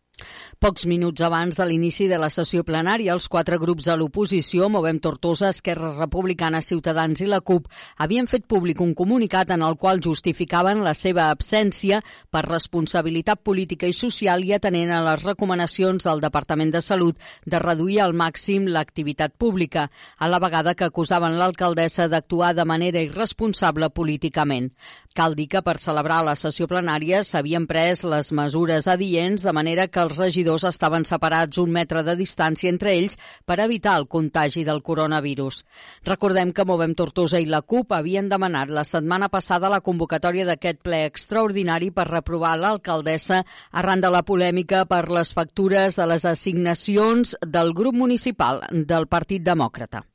[0.62, 5.00] Pocs minuts abans de l'inici de la sessió plenària, els quatre grups de l'oposició, Movem
[5.02, 7.66] Tortosa, Esquerra Republicana, Ciutadans i la CUP,
[8.06, 13.90] havien fet públic un comunicat en el qual justificaven la seva absència per responsabilitat política
[13.90, 18.70] i social i atenent a les recomanacions del Departament de Salut de reduir al màxim
[18.70, 19.90] l'activitat pública,
[20.20, 24.70] a la vegada que acusaven l'alcaldessa d'actuar de manera irresponsable políticament.
[25.14, 29.90] Cal dir que per celebrar la sessió plenària s'havien pres les mesures adients de manera
[29.92, 34.64] que els regidors estaven separats un metre de distància entre ells per evitar el contagi
[34.64, 35.66] del coronavirus.
[36.08, 40.80] Recordem que Movem Tortosa i la CUP havien demanat la setmana passada la convocatòria d'aquest
[40.80, 47.36] ple extraordinari per reprovar l'alcaldessa arran de la polèmica per les factures de les assignacions
[47.44, 50.06] del grup municipal del Partit Demòcrata.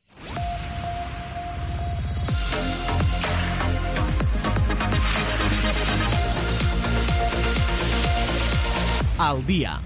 [9.18, 9.78] Al dia.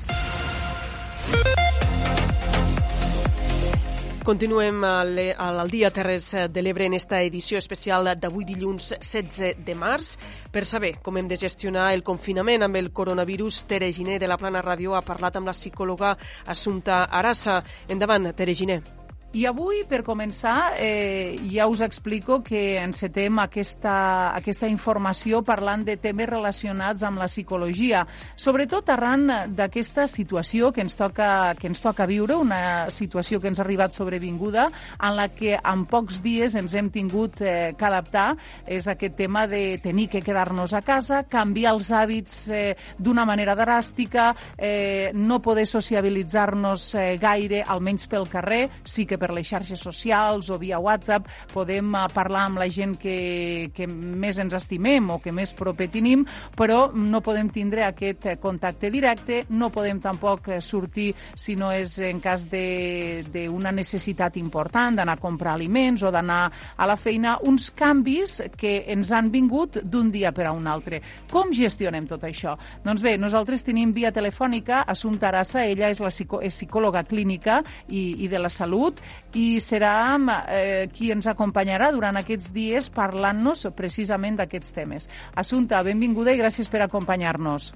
[4.24, 10.12] Continuem al, dia Terres de l'Ebre en esta edició especial d'avui dilluns 16 de març.
[10.52, 14.38] Per saber com hem de gestionar el confinament amb el coronavirus, Tere Giné de la
[14.38, 16.16] Plana Ràdio ha parlat amb la psicòloga
[16.46, 17.62] Assumpta Arassa.
[17.88, 18.82] Endavant, Tere Giné.
[19.30, 25.94] I avui, per començar, eh, ja us explico que encetem aquesta, aquesta informació parlant de
[26.02, 28.00] temes relacionats amb la psicologia,
[28.34, 33.60] sobretot arran d'aquesta situació que ens, toca, que ens toca viure, una situació que ens
[33.60, 34.64] ha arribat sobrevinguda,
[34.98, 38.34] en la que en pocs dies ens hem tingut eh, que adaptar,
[38.66, 43.54] és aquest tema de tenir que quedar-nos a casa, canviar els hàbits eh, d'una manera
[43.54, 49.80] dràstica, eh, no poder sociabilitzar-nos eh, gaire, almenys pel carrer, sí que per les xarxes
[49.80, 55.10] socials o via WhatsApp podem uh, parlar amb la gent que, que més ens estimem
[55.12, 56.24] o que més proper tenim,
[56.56, 61.70] però no podem tindre aquest eh, contacte directe, no podem tampoc eh, sortir si no
[61.74, 66.40] és en cas d'una necessitat important, d'anar a comprar aliments o d'anar
[66.76, 71.02] a la feina, uns canvis que ens han vingut d'un dia per a un altre.
[71.30, 72.56] Com gestionem tot això?
[72.84, 77.60] Doncs bé, nosaltres tenim via telefònica Assumpta Arassa, ella és la psico és psicòloga clínica
[77.88, 79.00] i, i de la salut
[79.34, 80.16] i serà
[80.48, 85.10] eh, qui ens acompanyarà durant aquests dies parlant-nos precisament d'aquests temes.
[85.34, 87.72] Assumpta, benvinguda i gràcies per acompanyar-nos.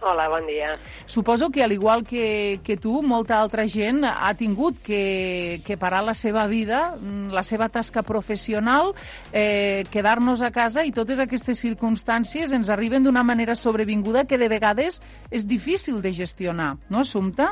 [0.00, 0.70] Hola, bon dia.
[1.06, 6.04] Suposo que, al igual que, que tu, molta altra gent ha tingut que, que parar
[6.06, 8.94] la seva vida, mm, la seva tasca professional,
[9.32, 14.48] eh, quedar-nos a casa i totes aquestes circumstàncies ens arriben d'una manera sobrevinguda que de
[14.48, 17.50] vegades és difícil de gestionar, no, Assumpta?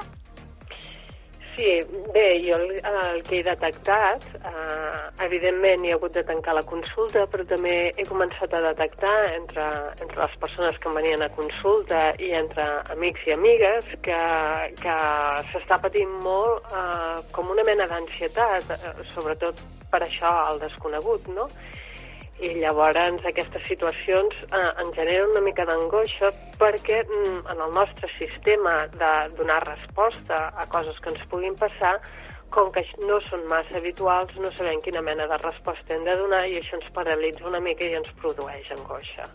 [1.56, 1.64] Sí,
[2.12, 6.62] bé, jo el, el que he detectat, eh, evidentment hi ha hagut de tancar la
[6.68, 9.64] consulta, però també he començat a detectar entre,
[10.04, 14.20] entre les persones que em venien a consulta i entre amics i amigues que,
[14.82, 14.98] que
[15.54, 21.48] s'està patint molt eh, com una mena d'ansietat, eh, sobretot per això el desconegut, no?
[22.44, 26.30] I llavors aquestes situacions eh, en generen una mica d'angoixa
[26.60, 31.96] perquè mm, en el nostre sistema de donar resposta a coses que ens puguin passar
[32.50, 36.44] com que no són massa habituals, no sabem quina mena de resposta hem de donar
[36.46, 39.26] i això ens paralitza una mica i ens produeix angoixa.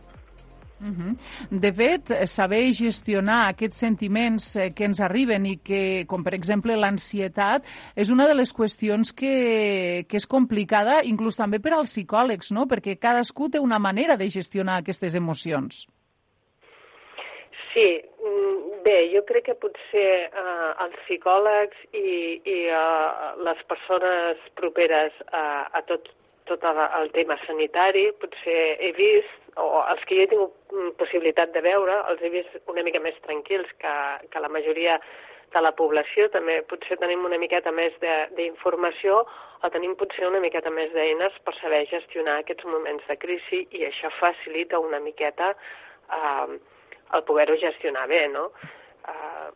[0.82, 1.14] Uh -huh.
[1.52, 6.76] De fet, saber gestionar aquests sentiments eh, que ens arriben i que, com per exemple
[6.76, 7.62] l'ansietat,
[7.96, 12.66] és una de les qüestions que, que és complicada, inclús també per als psicòlegs, no?
[12.66, 15.88] perquè cadascú té una manera de gestionar aquestes emocions.
[17.74, 23.10] Sí, mm, bé, jo crec que potser eh, els psicòlegs i, i eh,
[23.48, 26.10] les persones properes a, a tot,
[26.46, 31.52] tot el tema sanitari, potser he vist o els que jo he tingut mm, possibilitat
[31.56, 33.94] de veure, els he vist una mica més tranquils que,
[34.32, 35.00] que la majoria
[35.52, 36.30] de la població.
[36.32, 37.96] També potser tenim una miqueta més
[38.38, 39.22] d'informació
[39.62, 43.86] o tenim potser una miqueta més d'eines per saber gestionar aquests moments de crisi i
[43.90, 46.60] això facilita una miqueta eh,
[47.12, 48.48] el poder-ho gestionar bé, no?
[49.12, 49.50] Eh,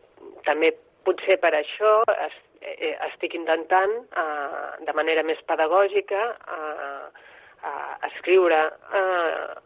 [0.44, 0.74] també
[1.06, 6.22] potser per això es, eh, estic intentant, eh, de manera més pedagògica,
[6.56, 7.24] eh,
[7.64, 8.60] eh, escriure
[9.00, 9.65] eh,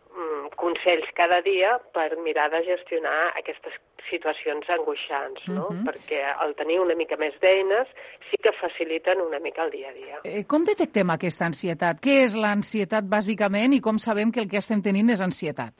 [0.61, 3.75] consells cada dia per mirar de gestionar aquestes
[4.11, 5.67] situacions angoixants, no?
[5.67, 5.81] Uh mhm.
[5.81, 5.87] -huh.
[5.89, 7.89] Perquè al tenir una mica més d'eines
[8.31, 10.17] sí que faciliten una mica el dia a dia.
[10.25, 11.97] Eh, com detectem aquesta ansietat?
[12.05, 15.75] Què és l'ansietat bàsicament i com sabem que el que estem tenint és ansietat?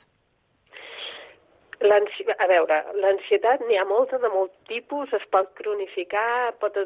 [1.81, 6.77] A veure, l'ansietat n'hi ha molta de molt tipus, es pot cronificar, pot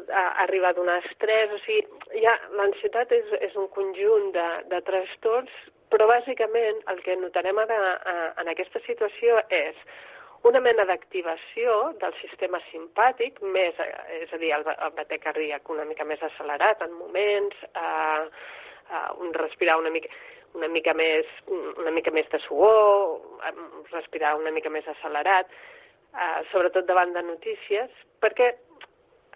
[0.43, 1.83] arribar a donar estrès, o sigui,
[2.23, 5.51] ja l'ansietat és, és un conjunt de, de trastorns
[5.93, 7.79] però bàsicament el que notarem ara
[8.41, 9.77] en aquesta situació és
[10.45, 13.77] una mena d'activació del sistema simpàtic, més,
[14.19, 18.25] és a dir, el, el bater cardíac una mica més accelerat en moments, eh,
[18.91, 20.11] eh, un respirar una mica,
[20.55, 23.17] una mica més, una mica més de suor,
[23.91, 25.49] respirar una mica més accelerat,
[26.13, 27.89] eh, sobretot davant de notícies,
[28.21, 28.53] perquè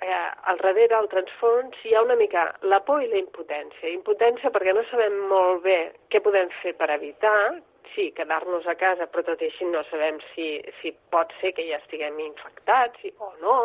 [0.02, 3.91] eh, al darrere, al transfons, hi ha una mica la por i la impotència.
[3.93, 5.80] Impotència perquè no sabem molt bé
[6.10, 7.60] què podem fer per evitar,
[7.93, 11.66] sí, quedar-nos a casa, però tot i així no sabem si, si pot ser que
[11.68, 13.58] ja estiguem infectats o no.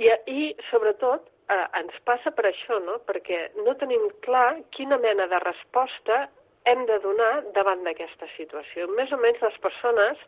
[0.00, 3.00] I, i sobretot, eh, ens passa per això, no?
[3.08, 6.24] perquè no tenim clar quina mena de resposta
[6.70, 8.86] hem de donar davant d'aquesta situació.
[8.96, 10.20] Més o menys les persones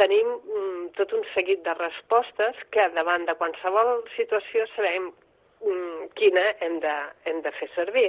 [0.00, 6.46] tenim mm, tot un seguit de respostes que davant de qualsevol situació sabem mm, quina
[6.64, 6.94] hem de,
[7.30, 8.08] hem de fer servir.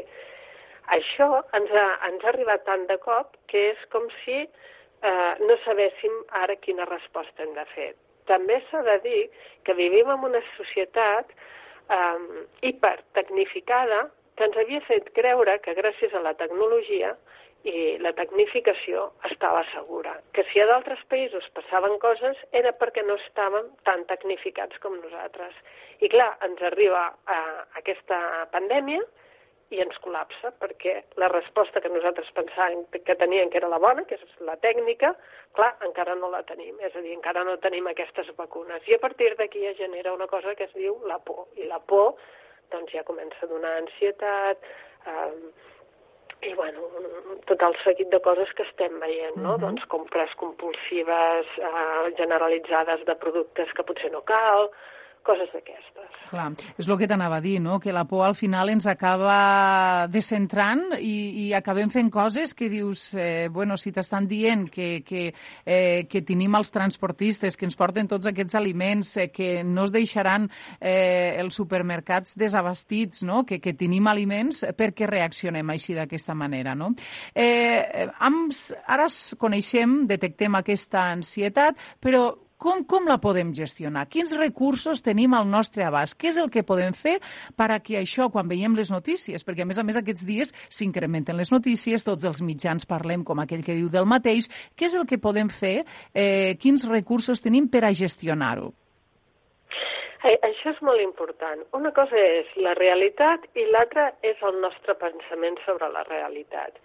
[0.98, 5.58] Això ens ha, ens ha arribat tant de cop que és com si eh, no
[5.64, 7.94] sabéssim ara quina resposta hem de fer.
[8.30, 9.24] També s'ha de dir
[9.66, 14.06] que vivim en una societat eh, hipertecnificada
[14.36, 17.16] que ens havia fet creure que gràcies a la tecnologia
[17.66, 20.14] i la tecnificació estava segura.
[20.38, 25.58] Que si a d'altres països passaven coses era perquè no estàvem tan tecnificats com nosaltres.
[26.06, 27.40] I clar, ens arriba a
[27.82, 28.20] aquesta
[28.54, 29.02] pandèmia
[29.74, 34.06] i ens col·lapsa, perquè la resposta que nosaltres pensàvem que tenien que era la bona,
[34.06, 35.16] que és la tècnica,
[35.58, 38.86] clar, encara no la tenim, és a dir, encara no tenim aquestes vacunes.
[38.86, 41.82] I a partir d'aquí es genera una cosa que es diu la por, i la
[41.82, 42.14] por
[42.70, 44.62] doncs ja comença a donar ansietat,
[45.10, 45.74] eh,
[46.42, 46.82] i bueno,
[47.50, 49.54] tot el seguit de coses que estem veient, no?
[49.54, 49.62] Uh -huh.
[49.62, 54.70] Doncs compres compulsives eh, generalitzades de productes que potser no cal,
[55.26, 55.96] coses d'aquestes.
[56.30, 56.48] Clar,
[56.80, 57.80] és el que t'anava a dir, no?
[57.80, 63.08] que la por al final ens acaba descentrant i, i acabem fent coses que dius,
[63.14, 65.28] eh, bueno, si t'estan dient que, que,
[65.66, 69.94] eh, que tenim els transportistes que ens porten tots aquests aliments, eh, que no es
[69.94, 70.50] deixaran
[70.80, 73.44] eh, els supermercats desabastits, no?
[73.46, 76.74] que, que tenim aliments, per què reaccionem així d'aquesta manera?
[76.78, 76.94] No?
[77.34, 78.54] Eh, amb,
[78.86, 79.10] ara
[79.40, 84.06] coneixem, detectem aquesta ansietat, però com, com la podem gestionar?
[84.12, 86.18] Quins recursos tenim al nostre abast?
[86.20, 87.18] Què és el que podem fer
[87.58, 90.54] per a que això, quan veiem les notícies, perquè a més a més aquests dies
[90.70, 94.96] s'incrementen les notícies, tots els mitjans parlem com aquell que diu del mateix, què és
[94.96, 95.84] el que podem fer?
[96.14, 98.72] Eh, quins recursos tenim per a gestionar-ho?
[100.26, 101.60] Això és molt important.
[101.78, 106.80] Una cosa és la realitat i l'altra és el nostre pensament sobre la realitat.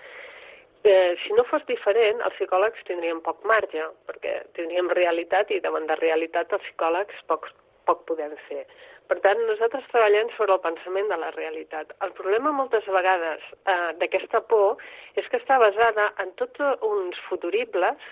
[0.83, 5.85] Eh, si no fos diferent, els psicòlegs tindrien poc marge, perquè tindríem realitat i davant
[5.91, 7.51] de realitat els psicòlegs poc,
[7.85, 8.65] poc podem fer.
[9.11, 11.93] Per tant, nosaltres treballem sobre el pensament de la realitat.
[12.07, 14.81] El problema moltes vegades eh, d'aquesta por
[15.21, 18.09] és que està basada en tots uns futuribles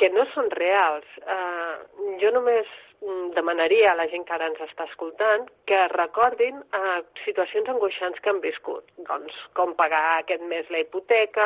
[0.00, 1.06] que no són reals.
[1.24, 1.76] Eh,
[2.22, 2.68] jo només
[3.02, 8.22] Mm, demanaria a la gent que ara ens està escoltant que recordin eh, situacions angoixants
[8.24, 8.86] que han viscut.
[9.08, 11.44] Doncs com pagar aquest mes la hipoteca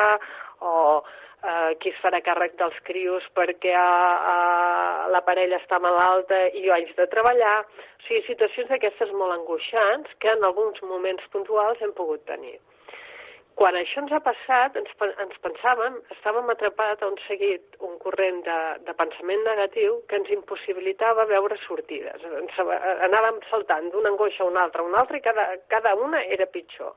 [0.63, 0.71] o
[1.03, 6.63] eh, qui es farà càrrec dels crios perquè eh, eh, la parella està malalta i
[6.63, 7.57] jo haig de treballar.
[7.67, 12.57] O sigui, situacions d'aquestes molt angoixants que en alguns moments puntuals hem pogut tenir.
[13.59, 14.91] Quan això ens ha passat, ens,
[15.23, 20.31] ens pensàvem, estàvem atrapats a un seguit, un corrent de, de pensament negatiu que ens
[20.33, 22.23] impossibilitava veure sortides.
[22.39, 22.61] Ens,
[23.09, 26.47] anàvem saltant d'una angoixa a una altra, a una altra, i cada, cada una era
[26.55, 26.95] pitjor.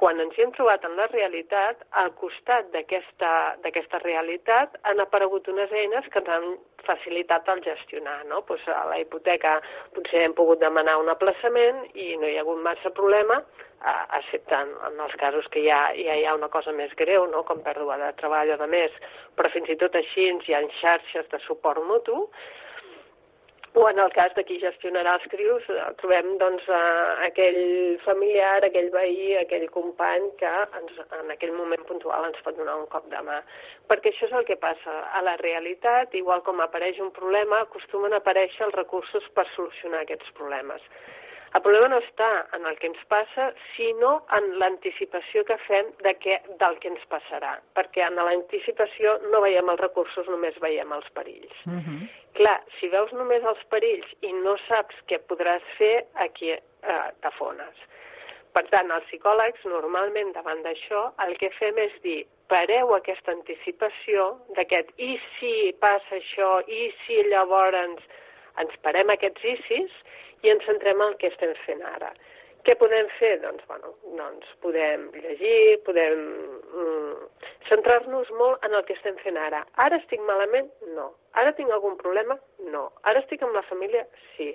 [0.00, 5.72] Quan ens hi hem trobat en la realitat, al costat d'aquesta realitat han aparegut unes
[5.72, 6.48] eines que ens han
[6.84, 8.24] facilitat el gestionar.
[8.30, 8.42] No?
[8.48, 9.60] Pues a la hipoteca
[9.94, 13.38] potser hem pogut demanar un aplaçament i no hi ha hagut massa problema,
[14.18, 17.44] excepte en, en els casos que ja, ja hi ha una cosa més greu, no?
[17.48, 18.92] com pèrdua de treball o de més,
[19.36, 22.26] però fins i tot així hi ha xarxes de suport mutu,
[23.74, 26.68] o en el cas de qui gestionarà els crius, eh, trobem doncs,
[27.26, 32.76] aquell familiar, aquell veí, aquell company que ens, en aquell moment puntual ens pot donar
[32.78, 33.40] un cop de mà.
[33.90, 34.94] Perquè això és el que passa.
[35.18, 40.04] A la realitat, igual com apareix un problema, acostumen a aparèixer els recursos per solucionar
[40.04, 40.86] aquests problemes.
[41.54, 43.44] El problema no està en el que ens passa,
[43.76, 47.52] sinó en l'anticipació que fem de què, del que ens passarà.
[47.78, 51.54] Perquè en l'anticipació no veiem els recursos, només veiem els perills.
[51.66, 51.82] Uh mhm.
[51.86, 52.08] -huh.
[52.34, 56.60] Clar, si veus només els perills i no saps què podràs fer, aquí eh,
[57.20, 57.76] t'afones.
[58.52, 64.26] Per tant, els psicòlegs, normalment, davant d'això, el que fem és dir pareu aquesta anticipació
[64.56, 68.02] d'aquest i si passa això, i si llavors ens,
[68.62, 69.92] ens parem aquests icis
[70.44, 72.12] i ens centrem en el que estem fent ara.
[72.64, 73.34] Què podem fer?
[73.42, 76.22] Doncs, bueno, doncs podem llegir, podem
[76.80, 77.26] mm,
[77.68, 79.60] centrar-nos molt en el que estem fent ara.
[79.84, 80.70] Ara estic malament?
[80.96, 81.10] No.
[81.40, 82.38] Ara tinc algun problema?
[82.72, 82.86] No.
[83.10, 84.06] Ara estic amb la família?
[84.32, 84.48] Sí.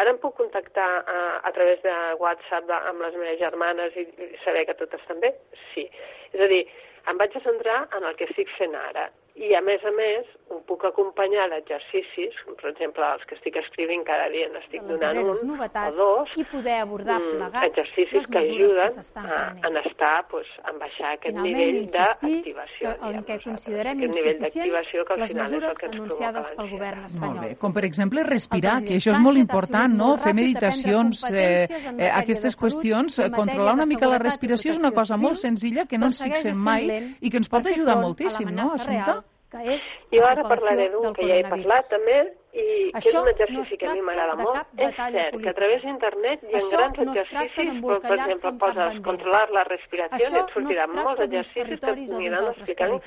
[0.00, 4.08] Ara em puc contactar a, a través de WhatsApp de, amb les meves germanes i,
[4.44, 5.32] saber que tot està bé?
[5.72, 5.88] Sí.
[6.36, 6.66] És a dir,
[7.08, 10.26] em vaig a centrar en el que estic fent ara i a més a més
[10.54, 15.50] ho puc acompanyar d'exercicis, per exemple els que estic escrivint cada dia n'estic donant un
[15.58, 20.46] o dos, i poder abordar mm, plegats exercicis que ajuden que a, a estar, pues,
[20.62, 22.92] a baixar aquest Finalment, nivell d'activació.
[23.10, 27.34] En què considerem insuficient que les mesures anunciades pel govern espanyol.
[27.34, 27.58] Molt bé.
[27.66, 30.12] Com per exemple respirar, que això és molt important, no?
[30.22, 35.42] Fer meditacions, eh, eh, aquestes qüestions, controlar una mica la respiració és una cosa molt
[35.42, 36.86] senzilla que no ens fixem mai
[37.18, 39.23] i que ens pot ajudar moltíssim, no, Assumpta?
[39.54, 39.92] Que és...
[40.14, 42.16] Jo ara parlaré d'un que ja he parlat també,
[42.54, 44.74] i Això que és un exercici no que a mi m'agrada molt.
[44.88, 48.52] És cert que a través d'internet hi ha Això grans no exercicis, per, per exemple,
[48.66, 53.00] poses controlar la respiració i et sortiran no molts exercicis que aniran explicant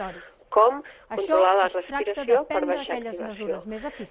[0.53, 3.59] com controlar la respiració per baixar activació.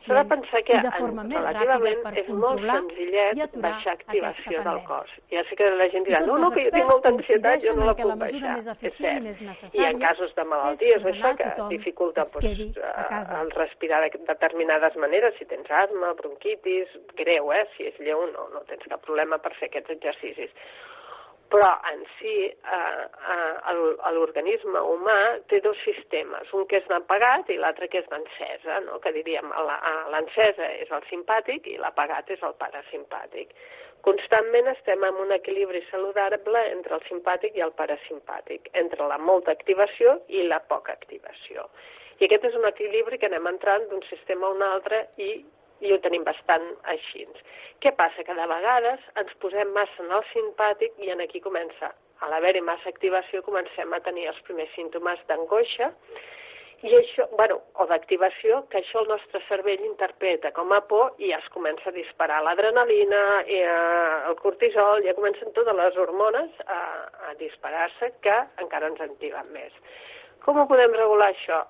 [0.02, 0.86] S'ha de pensar que en,
[1.32, 5.12] relativament és molt senzillet baixar activació del cos.
[5.32, 7.90] Ja sé que la gent dirà, no, no, que jo tinc molta ansietat, jo no
[7.90, 8.56] la puc baixar.
[8.80, 9.76] És cert.
[9.76, 15.48] I en casos de malalties, això que dificulta pues, el respirar de determinades maneres, si
[15.50, 17.64] tens asma, bronquitis, greu, eh?
[17.76, 20.52] si és lleu no, no tens cap problema per fer aquests exercicis
[21.52, 23.74] però en si eh, eh,
[24.16, 25.16] l'organisme humà
[25.50, 28.98] té dos sistemes, un que és d'apagat i l'altre que és d'encesa, no?
[29.02, 29.52] que diríem
[30.12, 33.54] l'encesa és el simpàtic i l'apagat és el parasimpàtic.
[34.06, 39.54] Constantment estem en un equilibri saludable entre el simpàtic i el parasimpàtic, entre la molta
[39.54, 41.66] activació i la poca activació.
[42.20, 45.30] I aquest és un equilibri que anem entrant d'un sistema a un altre i
[45.80, 47.26] i ho tenim bastant així.
[47.84, 48.24] Què passa?
[48.24, 52.62] Que de vegades ens posem massa en el simpàtic i en aquí comença, a l'haver-hi
[52.64, 55.92] massa activació, comencem a tenir els primers símptomes d'angoixa
[56.84, 61.30] i això, bueno, o d'activació, que això el nostre cervell interpreta com a por i
[61.30, 63.62] ja es comença a disparar l'adrenalina, eh,
[64.28, 66.80] el cortisol, ja comencen totes les hormones a,
[67.30, 69.72] a disparar-se que encara ens activen més.
[70.44, 71.64] Com ho podem regular això?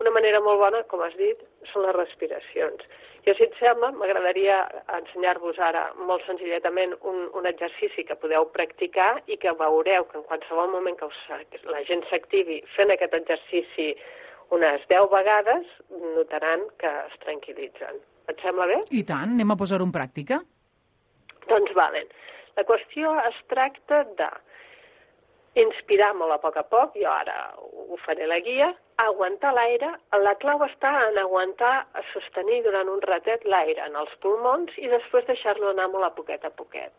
[0.00, 1.42] Una manera molt bona, com has dit,
[1.72, 2.86] són les respiracions.
[3.22, 4.56] Jo, si et sembla, m'agradaria
[4.96, 10.24] ensenyar-vos ara molt senzilletament un, un exercici que podeu practicar i que veureu que en
[10.26, 11.20] qualsevol moment que us,
[11.70, 13.92] la gent s'activi fent aquest exercici
[14.52, 15.68] unes 10 vegades,
[16.16, 18.02] notaran que es tranquil·litzen.
[18.32, 18.80] Et sembla bé?
[18.90, 20.42] I tant, anem a posar-ho en pràctica.
[21.46, 22.10] Doncs valen.
[22.58, 24.28] La qüestió es tracta de
[25.58, 28.70] inspirar molt a poc a poc, jo ara ho faré la guia,
[29.02, 29.90] aguantar l'aire,
[30.24, 34.88] la clau està en aguantar, a sostenir durant un ratet l'aire en els pulmons i
[34.92, 36.92] després deixar-lo anar molt a poquet a poquet.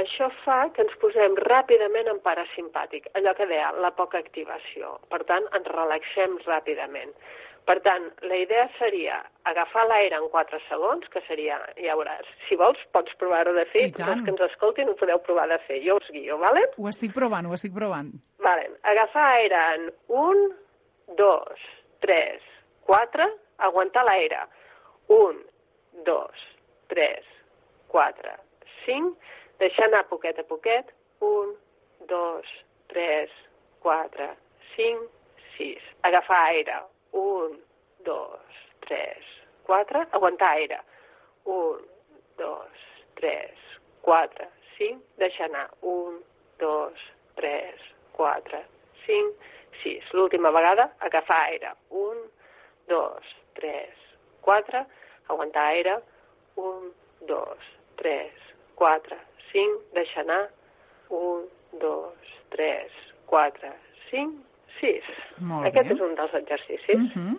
[0.00, 4.96] Això fa que ens posem ràpidament en parasimpàtic, allò que deia, la poca activació.
[5.12, 7.14] Per tant, ens relaxem ràpidament.
[7.68, 9.18] Per tant, la idea seria
[9.50, 13.82] agafar l'aire en 4 segons, que seria, ja veuràs, si vols pots provar-ho de fer,
[13.92, 16.64] tots els que ens escoltin ho podeu provar de fer, jo us guio, vale?
[16.80, 18.08] Ho estic provant, ho estic provant.
[18.46, 19.86] Vale, agafar aire en
[20.22, 20.48] 1,
[21.20, 21.68] 2,
[22.08, 22.50] 3,
[22.88, 23.28] 4,
[23.68, 24.42] aguantar l'aire,
[25.12, 25.44] 1,
[26.08, 26.44] 2,
[26.96, 27.32] 3,
[27.92, 28.36] 4,
[28.88, 29.16] 5,
[29.60, 31.56] deixar anar poquet a poquet, 1,
[32.08, 32.60] 2,
[32.96, 33.40] 3,
[33.84, 34.34] 4,
[34.76, 35.10] 5,
[35.58, 35.96] 6.
[36.08, 37.60] Agafar aire, un,
[38.04, 38.40] dos,
[38.86, 39.24] tres,
[39.64, 40.80] quatre, aguantar aire.
[41.44, 41.80] Un,
[42.36, 42.84] dos,
[43.14, 43.56] tres,
[44.02, 45.70] quatre, cinc, deixar anar.
[45.82, 46.20] Un,
[46.58, 46.92] dos,
[47.36, 47.80] tres,
[48.12, 48.64] quatre,
[49.06, 49.34] cinc,
[49.82, 50.04] sis.
[50.12, 51.72] L'última vegada, agafar aire.
[51.90, 52.24] Un,
[52.88, 53.94] dos, tres,
[54.40, 54.84] quatre,
[55.28, 55.98] aguantar aire.
[56.56, 56.92] Un,
[57.26, 57.58] dos,
[57.96, 58.32] tres,
[58.74, 59.18] quatre,
[59.52, 60.48] cinc, deixar anar.
[61.10, 61.48] Un,
[61.80, 62.92] dos, tres,
[63.26, 63.72] quatre,
[64.10, 64.40] cinc,
[64.80, 65.04] sis.
[65.38, 65.94] Molt Aquest bé.
[65.94, 66.94] és un dels exercicis.
[66.94, 67.36] Uh -huh.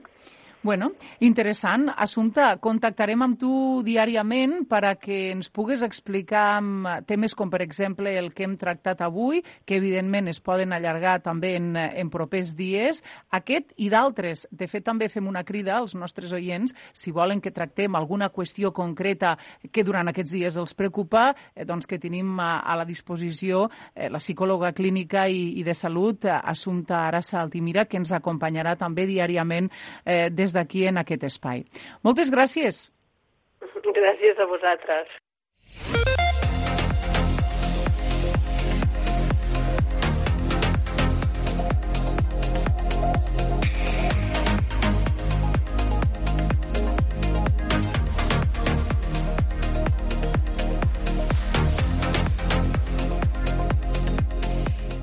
[0.61, 0.91] Bueno,
[1.23, 1.87] interessant.
[1.95, 3.49] Assumpta, contactarem amb tu
[3.87, 6.59] diàriament per a que ens pugues explicar
[7.07, 11.53] temes com, per exemple, el que hem tractat avui, que evidentment es poden allargar també
[11.55, 12.99] en, en propers dies,
[13.31, 14.49] aquest i d'altres.
[14.51, 18.73] De fet, també fem una crida als nostres oients, si volen que tractem alguna qüestió
[18.75, 19.37] concreta
[19.71, 24.09] que durant aquests dies els preocupa, eh, doncs que tenim a, a la disposició eh,
[24.11, 29.07] la psicòloga clínica i, i de salut, eh, Assumpta Arassa Altimira, que ens acompanyarà també
[29.07, 29.71] diàriament
[30.03, 31.65] eh, des d'aquí en aquest espai.
[32.03, 32.87] Moltes gràcies.
[33.95, 35.17] Gràcies a vosaltres.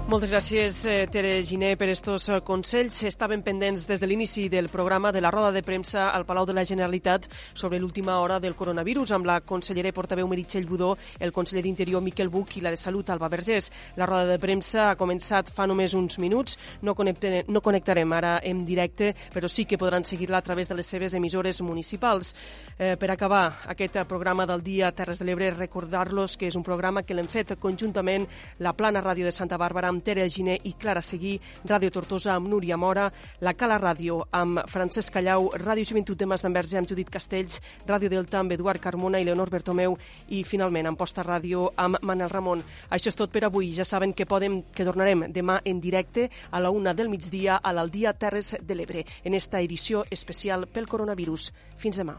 [0.06, 3.00] Moltes gràcies, eh, Tere Giné, per estos eh, consells.
[3.08, 6.54] Estaven pendents des de l'inici del programa de la roda de premsa al Palau de
[6.54, 11.32] la Generalitat sobre l'última hora del coronavirus amb la consellera i portaveu Meritxell Budó, el
[11.32, 13.72] conseller d'Interior Miquel Buch i la de Salut Alba Vergés.
[13.96, 16.54] La roda de premsa ha començat fa només uns minuts.
[16.82, 20.76] No, connecte, no connectarem ara en directe, però sí que podran seguir-la a través de
[20.76, 22.36] les seves emissores municipals.
[22.78, 27.02] Eh, per acabar aquest programa del dia Terres de l'Ebre, recordar-los que és un programa
[27.02, 28.28] que l'hem fet conjuntament
[28.60, 32.50] la Plana Ràdio de Santa Bàrbara amb Tere Giné i Clara Seguí, Ràdio Tortosa amb
[32.52, 33.08] Núria Mora,
[33.40, 38.40] la Cala Ràdio amb Francesc Callau, Ràdio Joventut de Masdenverge amb Judit Castells, Ràdio Delta
[38.42, 39.96] amb Eduard Carmona i Leonor Bertomeu
[40.28, 42.64] i finalment amb Posta Ràdio amb Manel Ramon.
[42.90, 43.72] Això és tot per avui.
[43.76, 47.72] Ja saben que podem que tornarem demà en directe a la una del migdia a
[47.72, 51.52] l'Aldia Terres de l'Ebre en esta edició especial pel coronavirus.
[51.80, 52.18] Fins demà.